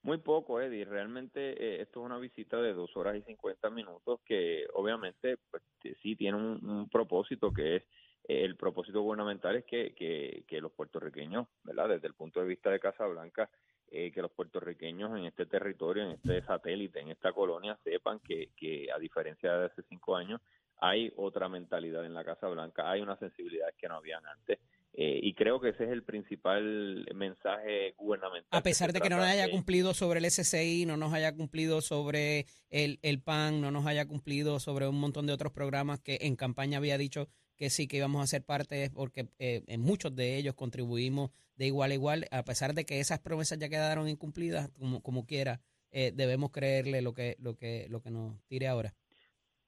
Muy 0.02 0.18
poco, 0.18 0.60
Eddie. 0.60 0.84
Realmente 0.84 1.40
eh, 1.52 1.82
esto 1.82 2.00
es 2.00 2.06
una 2.06 2.18
visita 2.18 2.60
de 2.62 2.72
dos 2.72 2.96
horas 2.96 3.16
y 3.16 3.22
cincuenta 3.22 3.68
minutos 3.68 4.20
que 4.24 4.66
obviamente 4.74 5.36
pues, 5.50 5.62
sí 6.02 6.16
tiene 6.16 6.36
un, 6.36 6.88
propósito 6.88 7.52
que 7.52 7.76
es 7.76 7.82
eh, 8.28 8.44
el 8.44 8.56
propósito 8.56 9.02
gubernamental 9.02 9.56
es 9.56 9.64
que, 9.64 9.94
que, 9.94 10.44
que 10.46 10.60
los 10.60 10.72
puertorriqueños, 10.72 11.48
¿verdad? 11.64 11.88
Desde 11.88 12.06
el 12.06 12.14
punto 12.14 12.40
de 12.40 12.46
vista 12.46 12.70
de 12.70 12.80
Casablanca, 12.80 13.50
eh, 13.90 14.12
que 14.12 14.22
los 14.22 14.30
puertorriqueños 14.30 15.16
en 15.18 15.24
este 15.24 15.46
territorio, 15.46 16.04
en 16.04 16.10
este 16.10 16.42
satélite, 16.42 17.00
en 17.00 17.08
esta 17.08 17.32
colonia, 17.32 17.78
sepan 17.82 18.20
que, 18.20 18.50
que 18.54 18.92
a 18.94 18.98
diferencia 18.98 19.52
de 19.56 19.66
hace 19.66 19.82
cinco 19.88 20.14
años, 20.14 20.40
hay 20.76 21.12
otra 21.16 21.48
mentalidad 21.48 22.04
en 22.04 22.14
la 22.14 22.24
Casa 22.24 22.48
Blanca, 22.48 22.90
hay 22.90 23.00
unas 23.00 23.18
sensibilidades 23.18 23.74
que 23.76 23.88
no 23.88 23.96
habían 23.96 24.24
antes. 24.26 24.58
Eh, 24.94 25.20
y 25.22 25.34
creo 25.34 25.60
que 25.60 25.68
ese 25.68 25.84
es 25.84 25.90
el 25.90 26.02
principal 26.02 27.06
mensaje 27.14 27.94
gubernamental. 27.96 28.48
A 28.50 28.62
pesar 28.62 28.92
de 28.92 29.00
que 29.00 29.10
no 29.10 29.18
nos 29.18 29.26
haya 29.26 29.50
cumplido 29.50 29.94
sobre 29.94 30.18
el 30.18 30.30
SCI, 30.30 30.86
no 30.86 30.96
nos 30.96 31.12
haya 31.12 31.34
cumplido 31.34 31.80
sobre 31.80 32.46
el, 32.70 32.98
el 33.02 33.20
PAN, 33.20 33.60
no 33.60 33.70
nos 33.70 33.86
haya 33.86 34.06
cumplido 34.06 34.58
sobre 34.58 34.88
un 34.88 34.98
montón 34.98 35.26
de 35.26 35.32
otros 35.32 35.52
programas 35.52 36.00
que 36.00 36.18
en 36.22 36.34
campaña 36.34 36.78
había 36.78 36.98
dicho 36.98 37.28
que 37.58 37.70
sí 37.70 37.88
que 37.88 37.98
íbamos 37.98 38.22
a 38.22 38.26
ser 38.26 38.44
parte, 38.44 38.90
porque 38.90 39.28
eh, 39.38 39.62
en 39.66 39.80
muchos 39.80 40.14
de 40.14 40.36
ellos 40.36 40.54
contribuimos 40.54 41.30
de 41.56 41.66
igual 41.66 41.90
a 41.90 41.94
igual, 41.94 42.28
a 42.30 42.44
pesar 42.44 42.72
de 42.72 42.86
que 42.86 43.00
esas 43.00 43.18
promesas 43.18 43.58
ya 43.58 43.68
quedaron 43.68 44.08
incumplidas, 44.08 44.70
como, 44.78 45.02
como 45.02 45.26
quiera, 45.26 45.60
eh, 45.90 46.12
debemos 46.14 46.50
creerle 46.50 47.02
lo 47.02 47.14
que, 47.14 47.36
lo, 47.40 47.56
que, 47.56 47.86
lo 47.90 48.00
que 48.00 48.10
nos 48.10 48.40
tire 48.46 48.68
ahora. 48.68 48.94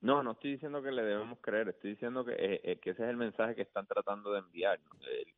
No, 0.00 0.22
no 0.22 0.32
estoy 0.32 0.52
diciendo 0.52 0.82
que 0.82 0.92
le 0.92 1.02
debemos 1.02 1.38
creer, 1.40 1.68
estoy 1.68 1.90
diciendo 1.90 2.24
que, 2.24 2.34
eh, 2.36 2.78
que 2.80 2.90
ese 2.90 3.02
es 3.04 3.10
el 3.10 3.16
mensaje 3.16 3.54
que 3.54 3.62
están 3.62 3.86
tratando 3.86 4.32
de 4.32 4.40
enviar. 4.40 4.80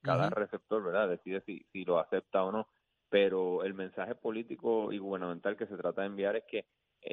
cada 0.02 0.30
receptor, 0.30 0.82
¿verdad?, 0.82 1.08
decide 1.08 1.42
si, 1.42 1.64
si 1.72 1.84
lo 1.84 1.98
acepta 1.98 2.44
o 2.44 2.52
no, 2.52 2.68
pero 3.08 3.64
el 3.64 3.74
mensaje 3.74 4.14
político 4.14 4.92
y 4.92 4.98
gubernamental 4.98 5.56
que 5.56 5.66
se 5.66 5.76
trata 5.76 6.02
de 6.02 6.08
enviar 6.08 6.36
es 6.36 6.44
que 6.44 6.66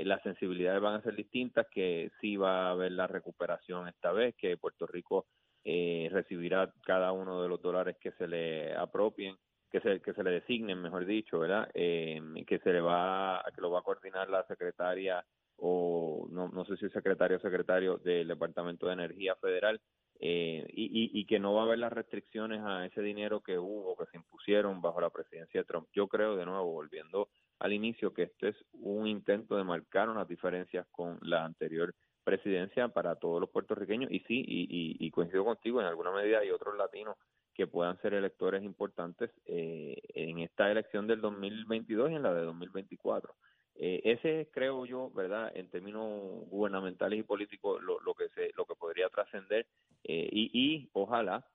las 0.04 0.22
sensibilidades 0.22 0.82
van 0.82 0.96
a 0.96 1.02
ser 1.02 1.16
distintas, 1.16 1.66
que 1.72 2.12
sí 2.22 2.38
va 2.38 2.68
a 2.68 2.72
haber 2.72 2.92
la 2.92 3.08
recuperación 3.08 3.88
esta 3.88 4.12
vez, 4.12 4.36
que 4.36 4.58
Puerto 4.58 4.86
Rico 4.86 5.26
eh, 5.64 6.10
recibirá 6.12 6.72
cada 6.86 7.12
uno 7.12 7.42
de 7.42 7.50
los 7.50 7.62
dólares 7.62 7.98
que 8.00 8.12
se 8.14 8.28
le 8.28 8.76
apropien, 8.76 9.36
que 9.72 9.82
se, 9.82 10.02
que 10.02 10.14
se 10.14 10.24
le 10.24 10.32
designen, 10.32 10.82
mejor 10.82 11.06
dicho, 11.06 11.40
¿verdad? 11.40 11.70
Eh, 11.74 12.22
que 12.48 12.60
se 12.60 12.72
le 12.72 12.82
va, 12.82 13.44
que 13.54 13.62
lo 13.62 13.72
va 13.72 13.80
a 13.80 13.84
coordinar 13.84 14.30
la 14.30 14.46
secretaria 14.46 15.26
o 15.60 16.28
no, 16.32 16.50
no 16.50 16.66
sé 16.66 16.78
si 16.78 16.86
es 16.86 16.92
secretario 16.92 17.38
o 17.38 17.42
secretario 17.42 17.98
del 17.98 18.28
Departamento 18.28 18.88
de 18.88 18.94
Energía 18.94 19.36
Federal, 19.36 19.80
eh, 20.22 20.66
y, 20.74 21.18
y, 21.18 21.26
que 21.26 21.40
no 21.40 21.54
va 21.54 21.62
a 21.62 21.64
haber 21.64 21.80
las 21.80 21.94
restricciones 21.94 22.60
a 22.62 22.86
ese 22.86 23.02
dinero 23.02 23.40
que 23.40 23.58
hubo, 23.58 23.96
que 23.96 24.06
se 24.08 24.18
impusieron 24.18 24.82
bajo 24.82 25.00
la 25.00 25.10
presidencia 25.10 25.62
de 25.62 25.66
Trump. 25.66 25.88
Yo 25.94 26.10
creo, 26.10 26.36
de 26.36 26.46
nuevo, 26.46 26.74
volviendo 26.74 27.30
al 27.60 27.72
inicio, 27.72 28.14
que 28.14 28.24
esto 28.24 28.48
es 28.48 28.56
un 28.74 29.08
intento 29.08 29.56
de 29.56 29.64
marcar 29.64 30.10
unas 30.10 30.28
diferencias 30.28 30.86
con 30.92 31.20
la 31.22 31.46
anterior 31.46 31.96
presidencia 32.24 32.90
para 32.90 33.16
todos 33.16 33.42
los 33.42 33.50
puertorriqueños 33.50 34.12
y 34.12 34.20
sí, 34.22 34.44
y, 34.48 35.12
coincido 35.12 35.46
contigo, 35.46 35.82
en 35.82 35.88
alguna 35.88 36.12
medida 36.12 36.40
hay 36.40 36.52
otros 36.52 36.78
latinos 36.78 37.16
que 37.54 37.66
puedan 37.66 38.00
ser 38.02 38.14
electores 38.14 38.62
importantes 38.64 39.32
eh, 39.46 39.98
en 40.14 40.40
esta 40.40 40.70
elección 40.70 41.08
del 41.08 41.22
2022 41.22 42.12
y 42.12 42.16
en 42.16 42.24
la 42.24 42.34
de 42.34 42.44
2024. 42.44 43.34
Eh, 43.82 44.02
ese 44.04 44.42
es, 44.42 44.48
creo 44.52 44.86
yo, 44.86 45.10
¿verdad? 45.12 45.52
En 45.56 45.70
términos 45.70 46.04
gubernamentales 46.50 47.18
y 47.18 47.24
políticos, 47.24 47.82
lo, 47.82 47.98
lo 48.02 48.14
que 48.14 48.28
se, 48.30 48.52
lo 48.58 48.66
que 48.66 48.76
podría 48.76 49.08
trascender 49.08 49.66
eh, 50.04 50.28
y, 50.30 50.52
y 50.54 50.90
ojalá, 50.92 51.48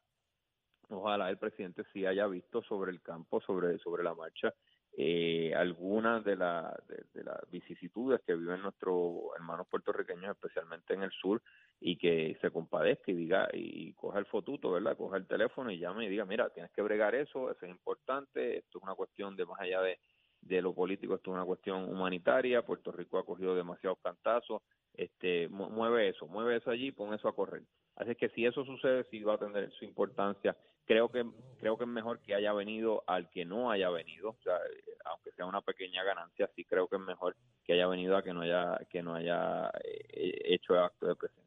ojalá 0.89 1.29
el 1.29 1.37
presidente 1.37 1.85
sí 1.93 2.07
haya 2.07 2.27
visto 2.27 2.63
sobre 2.63 2.93
el 2.93 3.03
campo, 3.03 3.43
sobre, 3.43 3.79
sobre 3.79 4.03
la 4.03 4.15
marcha, 4.15 4.55
eh, 4.97 5.53
algunas 5.55 6.25
de, 6.25 6.37
la, 6.37 6.75
de, 6.89 7.05
de 7.13 7.25
las 7.25 7.51
vicisitudes 7.51 8.23
que 8.23 8.35
viven 8.35 8.63
nuestros 8.63 9.17
hermanos 9.37 9.67
puertorriqueños, 9.69 10.35
especialmente 10.35 10.95
en 10.95 11.03
el 11.03 11.11
sur, 11.11 11.43
y 11.79 11.99
que 11.99 12.39
se 12.41 12.51
compadezca 12.51 13.11
y 13.11 13.17
diga, 13.17 13.49
y 13.53 13.93
coja 13.93 14.19
el 14.19 14.27
fotuto, 14.27 14.71
¿verdad? 14.71 14.97
Coja 14.97 15.19
el 15.19 15.27
teléfono 15.27 15.71
y 15.71 15.79
llame 15.79 16.07
y 16.07 16.09
diga, 16.09 16.25
mira, 16.25 16.49
tienes 16.49 16.73
que 16.73 16.81
bregar 16.81 17.15
eso, 17.15 17.51
eso 17.51 17.67
es 17.67 17.71
importante, 17.71 18.59
esto 18.59 18.79
es 18.79 18.85
una 18.85 18.95
cuestión 18.95 19.37
de 19.37 19.45
más 19.45 19.61
allá 19.61 19.83
de, 19.83 19.99
de 20.47 20.61
lo 20.63 20.75
político, 20.75 21.15
esto 21.15 21.31
es 21.31 21.35
una 21.35 21.45
cuestión 21.45 21.85
humanitaria, 21.89 22.63
Puerto 22.65 22.93
Rico 22.93 23.19
ha 23.19 23.25
cogido 23.25 23.55
demasiados 23.55 23.99
cantazos, 24.03 24.63
este, 24.95 25.49
mu- 25.49 25.71
mueve 25.71 26.09
eso, 26.11 26.27
mueve 26.27 26.57
eso 26.57 26.71
allí, 26.71 26.93
pon 26.93 27.15
eso 27.15 27.29
a 27.29 27.35
correr. 27.35 27.63
Así 27.97 28.15
que 28.17 28.29
si 28.31 28.45
eso 28.45 28.65
sucede, 28.65 29.05
sí 29.11 29.23
va 29.23 29.35
a 29.35 29.39
tener 29.39 29.71
su 29.73 29.85
importancia. 29.85 30.57
Creo 30.87 31.09
que 31.11 31.25
creo 31.59 31.79
que 31.79 31.85
es 31.85 31.91
mejor 31.91 32.21
que 32.21 32.35
haya 32.35 32.53
venido 32.53 33.03
al 33.07 33.31
que 33.31 33.45
no 33.45 33.71
haya 33.71 33.89
venido, 33.89 34.31
o 34.31 34.39
sea, 34.43 34.57
eh, 34.57 34.97
aunque 35.07 35.33
sea 35.33 35.47
una 35.47 35.63
pequeña 35.63 36.03
ganancia, 36.05 36.51
sí 36.55 36.65
creo 36.65 36.89
que 36.89 36.97
es 36.97 37.03
mejor 37.03 37.37
que 37.65 37.73
haya 37.73 37.87
venido 37.87 38.17
a 38.17 38.23
que 38.23 38.35
no 38.35 38.43
haya 38.43 38.79
que 38.91 39.03
no 39.03 39.15
haya 39.15 39.71
eh, 39.83 40.43
hecho 40.45 40.79
acto 40.79 41.07
de 41.07 41.17
presencia. 41.17 41.43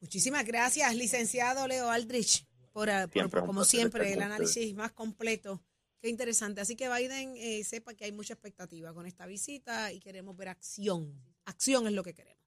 Muchísimas 0.00 0.44
gracias, 0.44 0.94
licenciado 0.94 1.66
Leo 1.66 1.88
Aldrich, 1.90 2.44
por, 2.72 2.88
por- 3.24 3.30
por, 3.30 3.40
como 3.46 3.64
siempre, 3.64 4.12
el 4.12 4.18
análisis 4.22 4.74
más 4.74 4.92
completo. 4.92 5.60
Qué 6.00 6.08
interesante. 6.08 6.60
Así 6.60 6.76
que 6.76 6.88
Biden 6.88 7.34
eh, 7.36 7.64
sepa 7.64 7.94
que 7.94 8.04
hay 8.04 8.12
mucha 8.12 8.34
expectativa 8.34 8.94
con 8.94 9.06
esta 9.06 9.26
visita 9.26 9.92
y 9.92 9.98
queremos 9.98 10.36
ver 10.36 10.48
acción. 10.48 11.12
Acción 11.44 11.86
es 11.86 11.92
lo 11.92 12.04
que 12.04 12.14
queremos. 12.14 12.38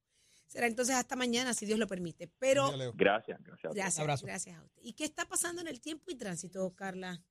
Será 0.47 0.67
entonces 0.67 0.95
hasta 0.95 1.15
mañana, 1.15 1.53
si 1.53 1.65
Dios 1.65 1.79
lo 1.79 1.87
permite. 1.87 2.29
Pero. 2.39 2.71
Gracias, 2.93 3.41
gracias. 3.41 3.41
a 3.41 3.69
todos. 3.69 3.75
gracias, 3.75 3.99
Abrazo. 3.99 4.25
gracias 4.25 4.57
a 4.57 4.63
usted. 4.63 4.81
¿Y 4.83 4.93
qué 4.93 5.05
está 5.05 5.25
pasando 5.25 5.61
en 5.61 5.67
el 5.67 5.79
tiempo 5.79 6.11
y 6.11 6.15
tránsito, 6.15 6.73
Carla? 6.75 7.21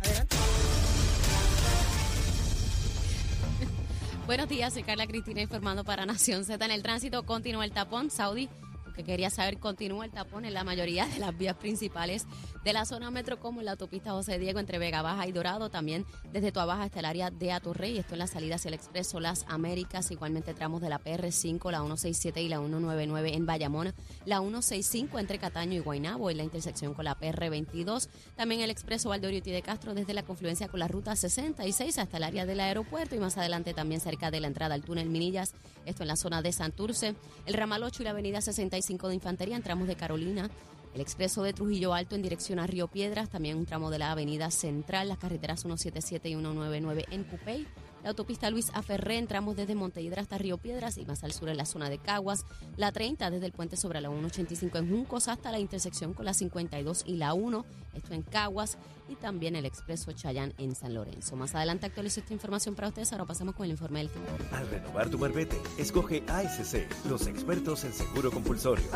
Adelante. 0.00 0.36
Buenos 4.26 4.48
días, 4.48 4.72
soy 4.72 4.82
Carla 4.82 5.06
Cristina 5.06 5.40
informando 5.40 5.84
para 5.84 6.06
Nación 6.06 6.44
Z. 6.44 6.64
En 6.64 6.70
el 6.70 6.82
tránsito 6.82 7.26
continúa 7.26 7.64
el 7.64 7.72
tapón. 7.72 8.10
Saudi, 8.10 8.48
que 8.92 9.04
quería 9.04 9.30
saber, 9.30 9.58
continúa 9.58 10.04
el 10.04 10.10
tapón 10.10 10.44
en 10.44 10.54
la 10.54 10.64
mayoría 10.64 11.06
de 11.06 11.18
las 11.18 11.36
vías 11.36 11.56
principales 11.56 12.26
de 12.64 12.72
la 12.72 12.84
zona 12.84 13.10
metro, 13.10 13.40
como 13.40 13.60
en 13.60 13.66
la 13.66 13.72
autopista 13.72 14.12
José 14.12 14.38
Diego 14.38 14.60
entre 14.60 14.78
Vega 14.78 15.02
Baja 15.02 15.26
y 15.26 15.32
Dorado, 15.32 15.70
también 15.70 16.06
desde 16.32 16.52
Tua 16.52 16.64
Baja 16.64 16.84
hasta 16.84 17.00
el 17.00 17.06
área 17.06 17.30
de 17.30 17.52
Atorrey, 17.52 17.98
esto 17.98 18.14
en 18.14 18.20
la 18.20 18.26
salida 18.26 18.56
hacia 18.56 18.68
el 18.68 18.74
Expreso 18.74 19.20
Las 19.20 19.44
Américas, 19.48 20.10
igualmente 20.10 20.54
tramos 20.54 20.80
de 20.80 20.88
la 20.88 21.00
PR5, 21.00 21.70
la 21.70 21.78
167 21.78 22.42
y 22.42 22.48
la 22.48 22.58
199 22.58 23.34
en 23.34 23.46
Bayamón, 23.46 23.94
la 24.24 24.38
165 24.38 25.18
entre 25.18 25.38
Cataño 25.38 25.74
y 25.74 25.80
Guaynabo, 25.80 26.30
en 26.30 26.36
la 26.36 26.44
intersección 26.44 26.94
con 26.94 27.04
la 27.04 27.18
PR22, 27.18 28.08
también 28.36 28.60
el 28.60 28.70
Expreso 28.70 29.08
Valdoriotti 29.08 29.50
de 29.50 29.62
Castro 29.62 29.94
desde 29.94 30.14
la 30.14 30.22
confluencia 30.22 30.68
con 30.68 30.80
la 30.80 30.88
ruta 30.88 31.16
66 31.16 31.98
hasta 31.98 32.16
el 32.16 32.22
área 32.22 32.46
del 32.46 32.60
aeropuerto 32.60 33.14
y 33.14 33.18
más 33.18 33.36
adelante 33.38 33.74
también 33.74 34.00
cerca 34.00 34.30
de 34.30 34.40
la 34.40 34.46
entrada 34.46 34.74
al 34.74 34.82
túnel 34.82 35.08
Minillas, 35.08 35.54
esto 35.84 36.02
en 36.02 36.08
la 36.08 36.16
zona 36.16 36.42
de 36.42 36.52
Santurce, 36.52 37.16
el 37.46 37.54
ramal 37.54 37.82
8 37.82 38.02
y 38.02 38.04
la 38.04 38.10
avenida 38.10 38.40
65 38.82 39.08
de 39.08 39.14
Infantería 39.14 39.56
en 39.56 39.62
tramos 39.62 39.86
de 39.86 39.94
Carolina, 39.94 40.50
el 40.94 41.00
expreso 41.00 41.42
de 41.42 41.52
Trujillo 41.52 41.94
Alto 41.94 42.16
en 42.16 42.22
dirección 42.22 42.58
a 42.58 42.66
Río 42.66 42.88
Piedras, 42.88 43.30
también 43.30 43.56
un 43.56 43.64
tramo 43.64 43.90
de 43.90 43.98
la 43.98 44.10
avenida 44.10 44.50
Central, 44.50 45.08
las 45.08 45.18
carreteras 45.18 45.60
177 45.60 46.28
y 46.28 46.32
199 46.32 47.04
en 47.10 47.24
Cupey, 47.24 47.66
la 48.02 48.10
autopista 48.10 48.50
Luis 48.50 48.70
Aferré 48.74 49.18
en 49.18 49.26
tramos 49.26 49.56
desde 49.56 49.74
Montehiedra 49.74 50.22
hasta 50.22 50.38
Río 50.38 50.58
Piedras 50.58 50.98
y 50.98 51.04
más 51.04 51.24
al 51.24 51.32
sur 51.32 51.48
en 51.48 51.56
la 51.56 51.66
zona 51.66 51.88
de 51.90 51.98
Caguas, 51.98 52.44
la 52.76 52.92
30 52.92 53.30
desde 53.30 53.46
el 53.46 53.52
puente 53.52 53.76
sobre 53.76 54.00
la 54.00 54.08
185 54.08 54.78
en 54.78 54.90
Juncos 54.90 55.28
hasta 55.28 55.52
la 55.52 55.58
intersección 55.58 56.12
con 56.14 56.24
la 56.24 56.34
52 56.34 57.04
y 57.06 57.16
la 57.16 57.34
1, 57.34 57.64
esto 57.94 58.14
en 58.14 58.22
Caguas, 58.22 58.78
y 59.08 59.16
también 59.16 59.56
el 59.56 59.66
expreso 59.66 60.12
Chayán 60.12 60.54
en 60.58 60.74
San 60.74 60.94
Lorenzo. 60.94 61.36
Más 61.36 61.54
adelante 61.54 61.86
actualizo 61.86 62.20
esta 62.20 62.32
información 62.32 62.74
para 62.74 62.88
ustedes, 62.88 63.12
ahora 63.12 63.26
pasamos 63.26 63.54
con 63.54 63.64
el 63.64 63.72
informe 63.72 64.00
del 64.00 64.08
tiempo. 64.08 64.30
Al 64.52 64.68
renovar 64.68 65.10
tu 65.10 65.18
marbete, 65.18 65.60
escoge 65.78 66.24
ASC, 66.28 66.86
los 67.08 67.26
expertos 67.26 67.84
en 67.84 67.92
seguro 67.92 68.30
compulsorio. 68.30 68.86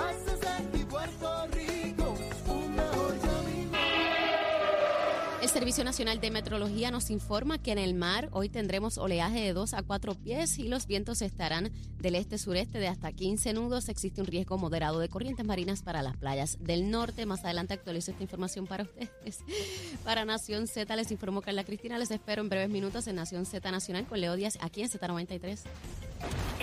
El 5.46 5.52
Servicio 5.52 5.84
Nacional 5.84 6.20
de 6.20 6.32
Metrología 6.32 6.90
nos 6.90 7.08
informa 7.08 7.58
que 7.58 7.70
en 7.70 7.78
el 7.78 7.94
mar 7.94 8.28
hoy 8.32 8.48
tendremos 8.48 8.98
oleaje 8.98 9.38
de 9.38 9.52
2 9.52 9.74
a 9.74 9.84
4 9.84 10.16
pies 10.16 10.58
y 10.58 10.66
los 10.66 10.88
vientos 10.88 11.22
estarán 11.22 11.70
del 12.00 12.16
este-sureste 12.16 12.80
de 12.80 12.88
hasta 12.88 13.12
15 13.12 13.52
nudos. 13.52 13.88
Existe 13.88 14.20
un 14.20 14.26
riesgo 14.26 14.58
moderado 14.58 14.98
de 14.98 15.08
corrientes 15.08 15.46
marinas 15.46 15.82
para 15.82 16.02
las 16.02 16.16
playas 16.16 16.58
del 16.58 16.90
norte. 16.90 17.26
Más 17.26 17.44
adelante 17.44 17.74
actualizo 17.74 18.10
esta 18.10 18.24
información 18.24 18.66
para 18.66 18.82
ustedes. 18.82 19.38
Para 20.04 20.24
Nación 20.24 20.66
Z 20.66 20.96
les 20.96 21.12
informó 21.12 21.42
Carla 21.42 21.62
Cristina. 21.62 21.96
Les 21.96 22.10
espero 22.10 22.42
en 22.42 22.48
breves 22.48 22.68
minutos 22.68 23.06
en 23.06 23.14
Nación 23.14 23.46
Z 23.46 23.70
Nacional 23.70 24.04
con 24.04 24.20
Leo 24.20 24.34
Díaz 24.34 24.58
aquí 24.60 24.82
en 24.82 24.90
Z93. 24.90 25.60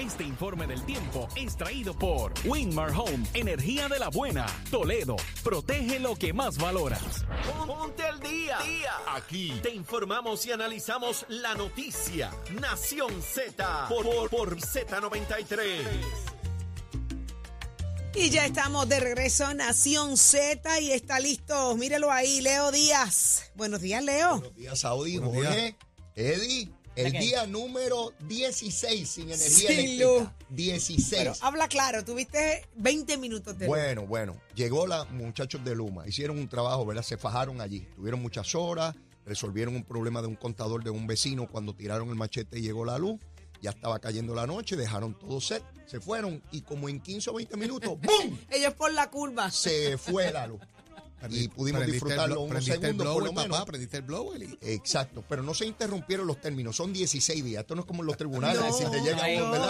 Este 0.04 0.26
informe 0.26 0.68
del 0.68 0.86
tiempo 0.86 1.30
es 1.34 1.56
traído 1.56 1.94
por 1.94 2.34
Winmar 2.44 2.92
Home, 2.92 3.26
energía 3.34 3.88
de 3.88 4.00
la 4.00 4.10
buena. 4.10 4.46
Toledo, 4.70 5.16
protege 5.46 5.98
lo 5.98 6.18
que 6.18 6.34
más 6.34 6.58
valoras. 6.58 7.24
Ponte 7.66 8.04
al 8.04 8.20
día. 8.20 8.58
Aquí 9.08 9.54
te 9.64 9.74
informamos 9.74 10.46
y 10.46 10.52
analizamos 10.52 11.26
la 11.30 11.56
noticia. 11.56 12.32
Nación 12.60 13.22
Z 13.22 13.86
por, 13.88 14.04
por, 14.04 14.30
por 14.30 14.58
Z93. 14.58 15.86
Y 18.16 18.30
ya 18.30 18.46
estamos 18.46 18.90
de 18.90 19.00
regreso 19.00 19.46
a 19.46 19.54
Nación 19.54 20.18
Z 20.18 20.82
y 20.82 20.92
está 20.92 21.22
listo. 21.22 21.78
Mírelo 21.78 22.12
ahí, 22.12 22.42
Leo 22.42 22.74
Díaz. 22.74 23.52
Buenos 23.56 23.80
días, 23.80 24.04
Leo. 24.04 24.40
Buenos 24.40 24.56
días, 24.56 24.80
Saudi, 24.80 25.18
Buenos 25.18 25.50
días. 25.50 25.76
Eddie. 26.16 26.83
El 26.96 27.12
día 27.14 27.48
número 27.48 28.14
16 28.28 29.10
sin 29.10 29.24
energía 29.32 29.50
Sin 29.50 29.80
eléctrica. 29.80 30.06
luz. 30.06 30.30
16. 30.50 31.16
Pero 31.18 31.34
habla 31.42 31.68
claro, 31.68 32.06
tuviste 32.06 32.68
20 32.76 33.18
minutos 33.18 33.58
de 33.58 33.68
Bueno, 33.68 34.06
bueno, 34.06 34.40
llegó 34.56 34.86
la 34.86 35.06
muchachos 35.06 35.64
de 35.64 35.76
Luma, 35.76 36.08
hicieron 36.08 36.38
un 36.38 36.48
trabajo, 36.48 36.86
¿verdad? 36.86 37.04
Se 37.04 37.18
fajaron 37.18 37.62
allí, 37.62 37.80
tuvieron 37.96 38.22
muchas 38.22 38.54
horas, 38.54 38.96
resolvieron 39.26 39.76
un 39.76 39.84
problema 39.84 40.22
de 40.22 40.28
un 40.28 40.36
contador 40.36 40.84
de 40.84 40.92
un 40.92 41.08
vecino 41.08 41.48
cuando 41.48 41.74
tiraron 41.74 42.10
el 42.10 42.16
machete 42.16 42.60
y 42.60 42.62
llegó 42.62 42.86
la 42.86 42.98
luz, 43.00 43.20
ya 43.62 43.72
estaba 43.72 43.98
cayendo 44.00 44.36
la 44.36 44.46
noche, 44.46 44.76
dejaron 44.76 45.18
todo 45.18 45.42
set, 45.42 45.64
se 45.88 46.00
fueron 46.00 46.44
y 46.52 46.62
como 46.62 46.90
en 46.90 47.00
15 47.00 47.30
o 47.32 47.34
20 47.34 47.58
minutos, 47.58 47.90
¡bum! 48.02 48.38
Ellos 48.52 48.74
por 48.76 48.94
la 48.94 49.10
curva. 49.10 49.50
Se 49.50 49.98
fue 49.98 50.32
la 50.32 50.46
luz. 50.48 50.60
Y 51.30 51.48
pudimos 51.48 51.86
disfrutarlo 51.86 52.36
blo- 52.36 52.50
unos 52.50 52.68
el 52.68 52.96
por 52.98 53.24
lo 53.24 53.34
menos. 53.34 53.58
papá, 53.58 53.66
prendiste 53.66 53.98
el 53.98 54.04
blower 54.04 54.42
y- 54.44 54.58
Exacto, 54.62 55.24
pero 55.28 55.44
no 55.44 55.54
se 55.54 55.66
interrumpieron 55.66 56.28
los 56.28 56.40
términos, 56.42 56.76
son 56.76 56.92
16 56.94 57.44
días. 57.44 57.62
Esto 57.62 57.76
no 57.76 57.82
es 57.82 57.88
como 57.88 58.02
en 58.04 58.08
los 58.08 58.18
tribunales, 58.18 58.62
No, 58.62 58.74
si 58.74 58.84
te 58.86 59.00
llega 59.02 59.28
no, 59.40 59.50
no, 59.50 59.66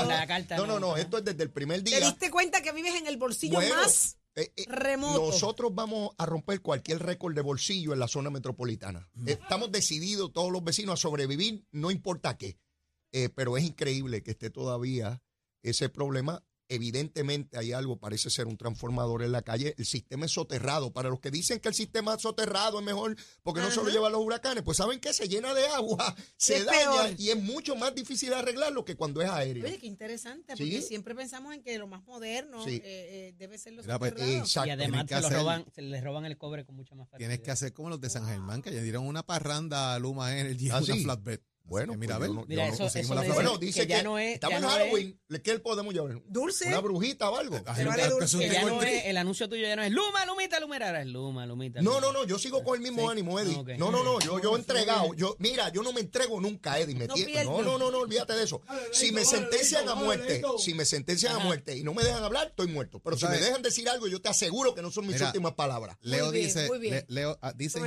no, 0.57 0.65
no. 0.67 0.79
no, 0.79 0.97
esto 0.97 1.17
es 1.19 1.25
desde 1.25 1.43
el 1.43 1.51
primer 1.51 1.83
¿Te 1.83 1.89
día. 1.91 1.99
diste 1.99 2.31
cuenta 2.31 2.61
que 2.61 2.71
vives 2.71 2.95
en 2.95 3.07
el 3.07 3.17
bolsillo 3.17 3.55
Bueno, 3.55 3.75
más 3.75 4.17
eh, 4.35 4.51
eh, 4.55 4.65
remoto? 4.67 5.27
Nosotros 5.27 5.73
vamos 5.75 6.11
a 6.17 6.25
romper 6.25 6.61
cualquier 6.61 6.99
récord 7.03 7.35
de 7.35 7.41
bolsillo 7.41 7.93
en 7.93 7.99
la 7.99 8.07
zona 8.07 8.29
metropolitana. 8.31 9.07
Estamos 9.25 9.71
decididos 9.71 10.33
todos 10.33 10.51
los 10.51 10.63
vecinos 10.63 10.93
a 10.93 10.97
sobrevivir, 11.01 11.63
no 11.71 11.91
importa 11.91 12.37
qué. 12.37 12.57
Eh, 13.11 13.29
pero 13.29 13.57
es 13.57 13.63
increíble 13.63 14.23
que 14.23 14.31
esté 14.31 14.49
todavía 14.49 15.21
ese 15.61 15.87
problema. 15.89 16.43
Evidentemente 16.69 17.57
hay 17.57 17.71
algo, 17.73 17.97
parece 17.99 18.29
ser 18.29 18.47
un 18.47 18.57
transformador 18.57 19.21
en 19.23 19.31
la 19.31 19.41
calle. 19.41 19.75
El 19.77 19.85
sistema 19.85 20.25
es 20.25 20.31
soterrado. 20.31 20.91
Para 20.91 21.09
los 21.09 21.19
que 21.19 21.29
dicen 21.31 21.59
que 21.59 21.67
el 21.69 21.73
sistema 21.75 22.17
soterrado 22.17 22.79
es 22.79 22.85
mejor 22.85 23.15
porque 23.43 23.61
no 23.61 23.69
se 23.69 23.77
lo 23.83 23.89
llevan 23.89 24.11
los 24.11 24.21
huracanes, 24.21 24.63
pues 24.63 24.77
saben 24.77 24.99
que 24.99 25.13
se 25.13 25.27
llena 25.27 25.53
de 25.53 25.65
agua, 25.67 26.15
se 26.37 26.57
Es 26.57 26.65
daña 26.65 26.79
peor. 26.79 27.15
y 27.17 27.29
es 27.29 27.41
mucho 27.41 27.75
más 27.75 27.93
difícil 27.93 28.33
arreglarlo 28.33 28.85
que 28.85 28.95
cuando 28.95 29.21
es 29.21 29.29
aéreo. 29.29 29.65
Oye, 29.65 29.77
qué 29.77 29.87
interesante, 29.87 30.55
Sí. 30.55 30.63
porque 30.63 30.81
siempre 30.81 31.15
pensamos 31.15 31.53
en 31.53 31.61
que 31.63 31.77
lo 31.77 31.87
más 31.87 32.03
moderno 32.05 32.63
Sí. 32.63 32.75
eh, 32.75 32.81
eh, 32.83 33.33
debe 33.37 33.57
ser 33.57 33.73
los 33.73 33.85
Mira, 33.85 33.99
pues. 33.99 34.13
Exacto. 34.17 34.67
y 34.67 34.71
además 34.71 35.05
se, 35.07 35.19
lo 35.21 35.27
hacer- 35.27 35.37
roban, 35.37 35.65
se 35.73 35.81
les 35.81 36.03
roban 36.03 36.25
el 36.25 36.37
cobre 36.37 36.65
con 36.65 36.75
mucha 36.75 36.95
más 36.95 37.09
facilidad. 37.09 37.29
Tienes 37.29 37.45
que 37.45 37.51
hacer 37.51 37.73
como 37.73 37.89
los 37.89 37.99
de 38.01 38.09
San 38.09 38.25
Germán, 38.25 38.61
que 38.61 38.73
ya 38.73 38.81
dieron 38.81 39.05
una 39.05 39.23
parranda 39.23 39.93
a 39.93 39.99
Luma 39.99 40.37
Energy, 40.39 40.69
¿Ah, 40.69 40.77
una 40.77 40.93
sí? 40.93 41.03
flatbed. 41.03 41.39
Bueno, 41.65 41.95
mira, 41.95 42.15
a 42.15 42.17
pues 42.19 42.29
ver. 42.29 42.35
yo 42.35 42.41
no- 42.41 42.47
Mira, 42.47 42.67
no 42.67 42.73
eso, 42.73 42.83
conseguimos 42.83 43.05
eso 43.05 43.15
la 43.15 43.21
me 43.21 43.25
flor. 43.27 43.37
dice 43.37 43.47
Bueno, 43.49 43.59
dice 43.59 43.81
que 43.87 43.93
ya 43.93 44.03
no 44.03 44.19
es, 44.19 44.33
estamos 44.35 44.51
ya 44.51 44.57
en 44.57 44.63
no 44.63 44.69
es- 44.69 44.75
Halloween. 44.77 45.19
¿Qué 45.43 45.59
podemos 45.59 45.93
llevar? 45.93 46.21
Dulce. 46.27 46.67
¿Una 46.67 46.79
brujita 46.81 47.29
o 47.29 47.37
algo? 47.37 47.59
Pero 47.75 47.89
vale 47.89 48.09
dulce. 48.09 48.37
que 48.37 48.49
ya 48.49 48.65
no 48.65 48.81
es, 48.83 49.05
el 49.05 49.17
anuncio 49.17 49.47
tuyo 49.49 49.65
ya 49.65 49.75
no 49.75 49.81
es 49.83 49.91
Luma, 49.91 50.25
Lumita, 50.25 50.59
Lumera, 50.59 50.87
ahora 50.87 51.01
es 51.01 51.07
Luma, 51.07 51.45
Lumita. 51.45 51.81
No, 51.81 51.99
no, 52.01 52.11
no, 52.11 52.25
yo 52.25 52.37
sigo 52.37 52.63
con 52.63 52.75
el 52.75 52.81
mismo 52.81 53.03
Sí. 53.03 53.07
ánimo, 53.11 53.39
Eddie. 53.39 53.55
Ah. 53.57 53.75
No, 53.77 53.91
no, 53.91 54.03
no, 54.03 54.19
yo, 54.19 54.39
yo 54.41 54.55
he 54.55 54.59
entregado. 54.59 55.13
Yo, 55.15 55.35
mira, 55.39 55.69
yo 55.69 55.81
no 55.83 55.93
me 55.93 56.01
entrego 56.01 56.39
nunca, 56.41 56.77
Eddie. 56.79 56.95
Me 56.95 57.07
No 57.07 57.15
no, 57.15 57.61
no, 57.63 57.77
no, 57.77 57.91
no, 57.91 57.97
olvídate 57.99 58.33
de 58.33 58.43
eso. 58.43 58.61
Si 58.91 59.11
me 59.11 59.23
sentencian 59.23 59.87
a 59.87 59.95
muerte, 59.95 60.41
si 60.59 60.73
me 60.73 60.85
sentencian 60.85 61.35
a 61.35 61.39
muerte 61.39 61.77
y 61.77 61.83
no 61.83 61.93
me 61.93 62.03
dejan 62.03 62.23
hablar, 62.23 62.47
estoy 62.47 62.67
muerto. 62.67 62.99
Pero 62.99 63.17
si 63.17 63.25
me 63.25 63.37
dejan 63.37 63.61
decir 63.61 63.87
algo, 63.89 64.07
yo 64.07 64.21
te 64.21 64.29
aseguro 64.29 64.75
que 64.75 64.81
no 64.81 64.91
son 64.91 65.07
mis 65.07 65.19
últimas 65.21 65.53
palabras. 65.53 65.97
Leo 66.01 66.29
dice, 66.31 66.67
Leo 67.07 67.39
ah, 67.41 67.53
dice 67.55 67.79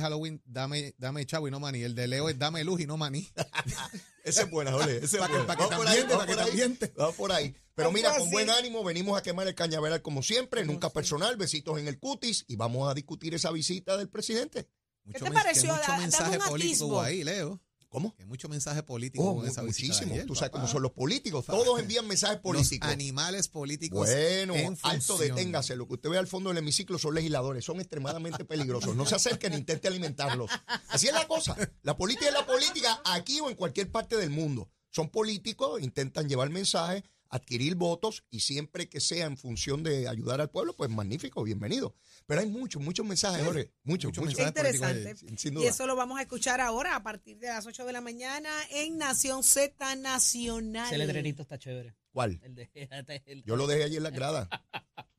Halloween, 0.00 0.40
dame, 0.46 0.94
dame 0.98 1.26
chavo 1.26 1.48
y 1.48 1.50
no 1.50 1.58
maní. 1.60 1.82
El 1.82 1.94
de 1.94 2.06
Leo 2.06 2.28
es 2.28 2.38
dame 2.38 2.62
luz 2.64 2.80
y 2.80 2.86
no 2.86 2.96
maní. 2.96 3.07
Maní. 3.10 3.28
Esa 4.24 4.42
es 4.42 4.50
buena, 4.50 4.72
Jorge. 4.72 4.96
Esa 4.98 5.04
es 5.06 5.12
Para 5.18 5.26
que- 5.26 5.32
buena. 5.32 5.46
para 5.46 5.56
que 5.58 5.64
Vamos 5.64 5.76
por 5.76 5.86
te 5.86 5.90
ahí, 5.92 5.98
ambiente, 6.00 6.14
vamos 6.14 6.26
para 6.26 6.26
que 6.26 6.34
por 6.34 6.36
te 6.36 6.42
ahí. 6.42 6.50
ambiente. 6.50 6.92
Vamos 6.96 7.14
por 7.16 7.32
ahí. 7.32 7.54
Pero 7.74 7.92
mira, 7.92 8.16
con 8.18 8.30
buen 8.30 8.50
ánimo 8.50 8.82
venimos 8.84 9.16
a 9.18 9.22
quemar 9.22 9.46
el 9.46 9.54
cañaveral 9.54 10.02
como 10.02 10.22
siempre, 10.22 10.64
nunca 10.64 10.90
personal, 10.90 11.36
besitos 11.36 11.78
en 11.78 11.86
el 11.88 11.98
cutis 11.98 12.44
y 12.48 12.56
vamos 12.56 12.90
a 12.90 12.94
discutir 12.94 13.34
esa 13.34 13.50
visita 13.52 13.96
del 13.96 14.08
presidente. 14.08 14.68
Mucho 15.04 15.24
te 15.24 15.30
pareció? 15.30 15.74
Da- 15.74 15.96
mensaje 15.98 16.38
político 16.40 17.00
ahí, 17.00 17.22
Leo. 17.24 17.60
¿Cómo? 17.90 18.14
Que 18.14 18.26
mucho 18.26 18.48
mensaje 18.48 18.82
político 18.82 19.24
Oh, 19.24 19.42
en 19.42 19.50
esa 19.50 19.62
muchísimo. 19.62 20.12
ayer, 20.12 20.26
Tú 20.26 20.34
sabes 20.34 20.50
cómo 20.50 20.68
son 20.68 20.82
los 20.82 20.92
políticos. 20.92 21.46
Todos 21.46 21.80
envían 21.80 22.06
mensajes 22.06 22.36
Los 22.36 22.42
políticos. 22.42 22.88
animales 22.90 23.48
políticos. 23.48 24.06
Bueno, 24.06 24.54
en 24.54 24.76
alto 24.82 25.16
deténgase. 25.16 25.74
Lo 25.76 25.86
que 25.88 25.94
usted 25.94 26.10
ve 26.10 26.18
al 26.18 26.26
fondo 26.26 26.50
del 26.50 26.58
hemiciclo 26.58 26.98
son 26.98 27.14
legisladores, 27.14 27.64
son 27.64 27.80
extremadamente 27.80 28.44
peligrosos. 28.44 28.94
No 28.94 29.06
se 29.06 29.14
acerquen 29.14 29.52
ni 29.52 29.58
intente 29.58 29.88
alimentarlos. 29.88 30.50
Así 30.88 31.06
es 31.06 31.14
la 31.14 31.26
cosa. 31.26 31.56
La 31.82 31.96
política 31.96 32.26
es 32.28 32.34
la 32.34 32.46
política 32.46 33.00
aquí 33.06 33.40
o 33.40 33.48
en 33.48 33.56
cualquier 33.56 33.90
parte 33.90 34.16
del 34.16 34.30
mundo. 34.30 34.68
Son 34.90 35.08
políticos, 35.08 35.80
intentan 35.82 36.28
llevar 36.28 36.50
mensajes, 36.50 37.02
adquirir 37.30 37.74
votos 37.74 38.24
y 38.30 38.40
siempre 38.40 38.88
que 38.88 39.00
sea 39.00 39.26
en 39.26 39.36
función 39.36 39.82
de 39.82 40.08
ayudar 40.08 40.40
al 40.40 40.50
pueblo, 40.50 40.74
pues 40.76 40.90
magnífico, 40.90 41.42
bienvenido. 41.42 41.94
Pero 42.28 42.42
hay 42.42 42.46
muchos, 42.46 42.82
muchos 42.82 43.06
mensajes, 43.06 43.42
Jorge. 43.42 43.72
Muchos, 43.84 44.10
Muchos 44.10 44.24
mensajes 44.26 44.52
políticos 44.52 44.88
interesante. 44.90 45.16
Sin- 45.26 45.38
sin 45.38 45.52
Y 45.54 45.56
duda. 45.56 45.68
eso 45.70 45.86
lo 45.86 45.96
vamos 45.96 46.18
a 46.18 46.22
escuchar 46.22 46.60
ahora 46.60 46.94
a 46.94 47.02
partir 47.02 47.38
de 47.38 47.46
las 47.48 47.64
8 47.66 47.86
de 47.86 47.92
la 47.94 48.02
mañana 48.02 48.50
en 48.70 48.98
Nación 48.98 49.42
Z 49.42 49.96
Nacional. 49.96 50.86
Ese 50.88 50.98
letrerito 50.98 51.40
está 51.40 51.58
chévere. 51.58 51.94
¿Cuál? 52.12 52.38
El 52.42 52.54
de, 52.54 52.68
el- 53.26 53.44
Yo 53.44 53.56
lo 53.56 53.66
dejé 53.66 53.84
allí 53.84 53.96
en 53.96 54.02
las 54.02 54.12
gradas. 54.12 54.46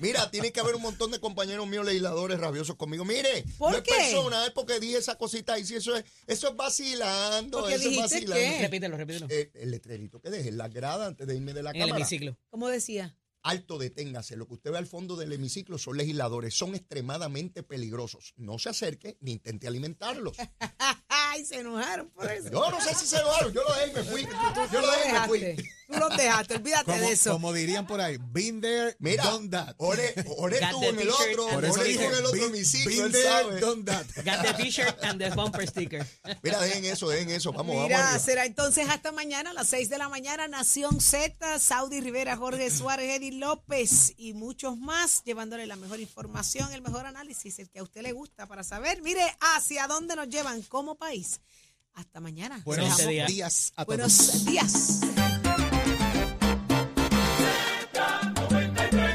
Mira, 0.02 0.30
tiene 0.30 0.52
que 0.52 0.60
haber 0.60 0.74
un 0.74 0.82
montón 0.82 1.10
de 1.12 1.18
compañeros 1.20 1.66
míos 1.66 1.86
legisladores 1.86 2.38
rabiosos 2.38 2.76
conmigo. 2.76 3.04
Mire, 3.04 3.44
¿Por 3.56 3.72
no 3.72 3.82
qué? 3.82 3.90
es 3.90 3.96
personal 4.08 4.52
porque 4.54 4.80
dije 4.80 4.98
esa 4.98 5.16
cosita 5.16 5.58
y 5.58 5.64
si 5.64 5.76
eso 5.76 5.94
es, 5.96 6.04
eso 6.26 6.48
es 6.48 6.56
vacilando, 6.56 7.60
Porque 7.60 7.74
eso 7.76 7.84
es 7.84 7.90
dijiste 7.90 8.14
vacilando. 8.16 8.34
qué? 8.56 8.62
Repítelo, 8.62 8.96
repítelo. 8.96 9.26
Eh, 9.30 9.50
el 9.54 9.70
letrerito 9.70 10.20
que 10.20 10.28
dejé 10.30 10.48
en 10.50 10.58
las 10.58 10.72
gradas 10.72 11.08
antes 11.08 11.26
de 11.26 11.34
irme 11.36 11.52
de 11.54 11.62
la 11.62 11.70
en 11.70 11.82
el 11.82 11.88
hemiciclo. 11.90 12.36
¿Cómo 12.50 12.68
decía? 12.68 13.16
Alto, 13.42 13.78
deténgase. 13.78 14.36
Lo 14.36 14.46
que 14.46 14.54
usted 14.54 14.70
ve 14.70 14.78
al 14.78 14.86
fondo 14.86 15.16
del 15.16 15.32
hemiciclo 15.32 15.78
son 15.78 15.96
legisladores, 15.96 16.54
son 16.54 16.74
extremadamente 16.74 17.62
peligrosos. 17.62 18.34
No 18.36 18.58
se 18.58 18.68
acerque 18.70 19.16
ni 19.20 19.32
intente 19.32 19.66
alimentarlos. 19.66 20.36
Ay, 21.32 21.44
se 21.46 21.60
enojaron 21.60 22.10
por 22.10 22.30
eso. 22.30 22.50
Yo 22.50 22.70
no 22.70 22.80
sé 22.80 22.94
si 22.94 23.06
se 23.06 23.18
lo 23.22 23.32
hago, 23.32 23.50
yo 23.50 23.62
lo 23.62 23.74
dejé 23.74 23.90
y 23.90 23.94
me 23.94 24.02
fui. 24.04 24.28
Yo 24.70 24.80
lo 24.80 24.90
dejé 24.90 25.08
y 25.08 25.12
me 25.12 25.26
fui. 25.26 25.70
Tú 25.92 25.98
los 25.98 26.16
dejaste, 26.16 26.54
olvídate 26.54 26.84
Como, 26.86 26.98
de 27.00 27.12
eso. 27.12 27.32
como 27.32 27.52
dirían 27.52 27.86
por 27.86 28.00
ahí, 28.00 28.16
been 28.32 28.62
there, 28.62 28.96
Mira, 28.98 29.24
done 29.24 29.50
that. 29.50 29.74
Ore, 29.76 30.14
Ore 30.38 30.58
the 30.58 30.88
en 30.88 30.98
el 31.00 31.10
otro, 31.10 31.44
Ore 31.54 31.68
estuvo 31.68 31.84
en 31.84 32.14
el 32.14 32.24
otro 32.24 32.46
hemiciclo, 32.46 32.90
been 32.90 33.04
él 33.06 33.12
there, 33.12 33.28
sabe. 33.28 33.60
done 33.60 33.84
that. 33.84 34.06
Got 34.24 34.42
the 34.56 34.62
t-shirt 34.62 35.04
and 35.04 35.20
the 35.20 35.28
bumper 35.34 35.66
sticker. 35.66 36.06
Mira, 36.42 36.60
dejen 36.60 36.86
eso, 36.86 37.08
dejen 37.10 37.28
eso. 37.28 37.52
Vamos, 37.52 37.74
vamos. 37.76 37.88
Mira, 37.90 38.18
será 38.20 38.46
entonces 38.46 38.88
hasta 38.88 39.12
mañana 39.12 39.50
a 39.50 39.52
las 39.52 39.68
6 39.68 39.90
de 39.90 39.98
la 39.98 40.08
mañana, 40.08 40.48
Nación 40.48 40.98
Z, 40.98 41.58
Saudi 41.58 42.00
Rivera, 42.00 42.38
Jorge 42.38 42.70
Suárez, 42.70 43.10
Eddie 43.14 43.32
López 43.32 44.14
y 44.16 44.32
muchos 44.32 44.78
más, 44.78 45.22
llevándole 45.24 45.66
la 45.66 45.76
mejor 45.76 46.00
información, 46.00 46.72
el 46.72 46.80
mejor 46.80 47.04
análisis, 47.04 47.58
el 47.58 47.68
que 47.68 47.80
a 47.80 47.82
usted 47.82 48.00
le 48.00 48.12
gusta 48.12 48.46
para 48.46 48.62
saber, 48.64 49.02
mire, 49.02 49.22
hacia 49.40 49.86
dónde 49.88 50.16
nos 50.16 50.28
llevan 50.30 50.62
como 50.62 50.94
país. 50.94 51.21
Hasta 51.94 52.20
mañana. 52.20 52.62
Buenos 52.64 52.96
días 53.28 53.72
a 53.76 53.84
todos. 53.84 53.96
Buenos 53.96 54.44
días. 54.46 55.00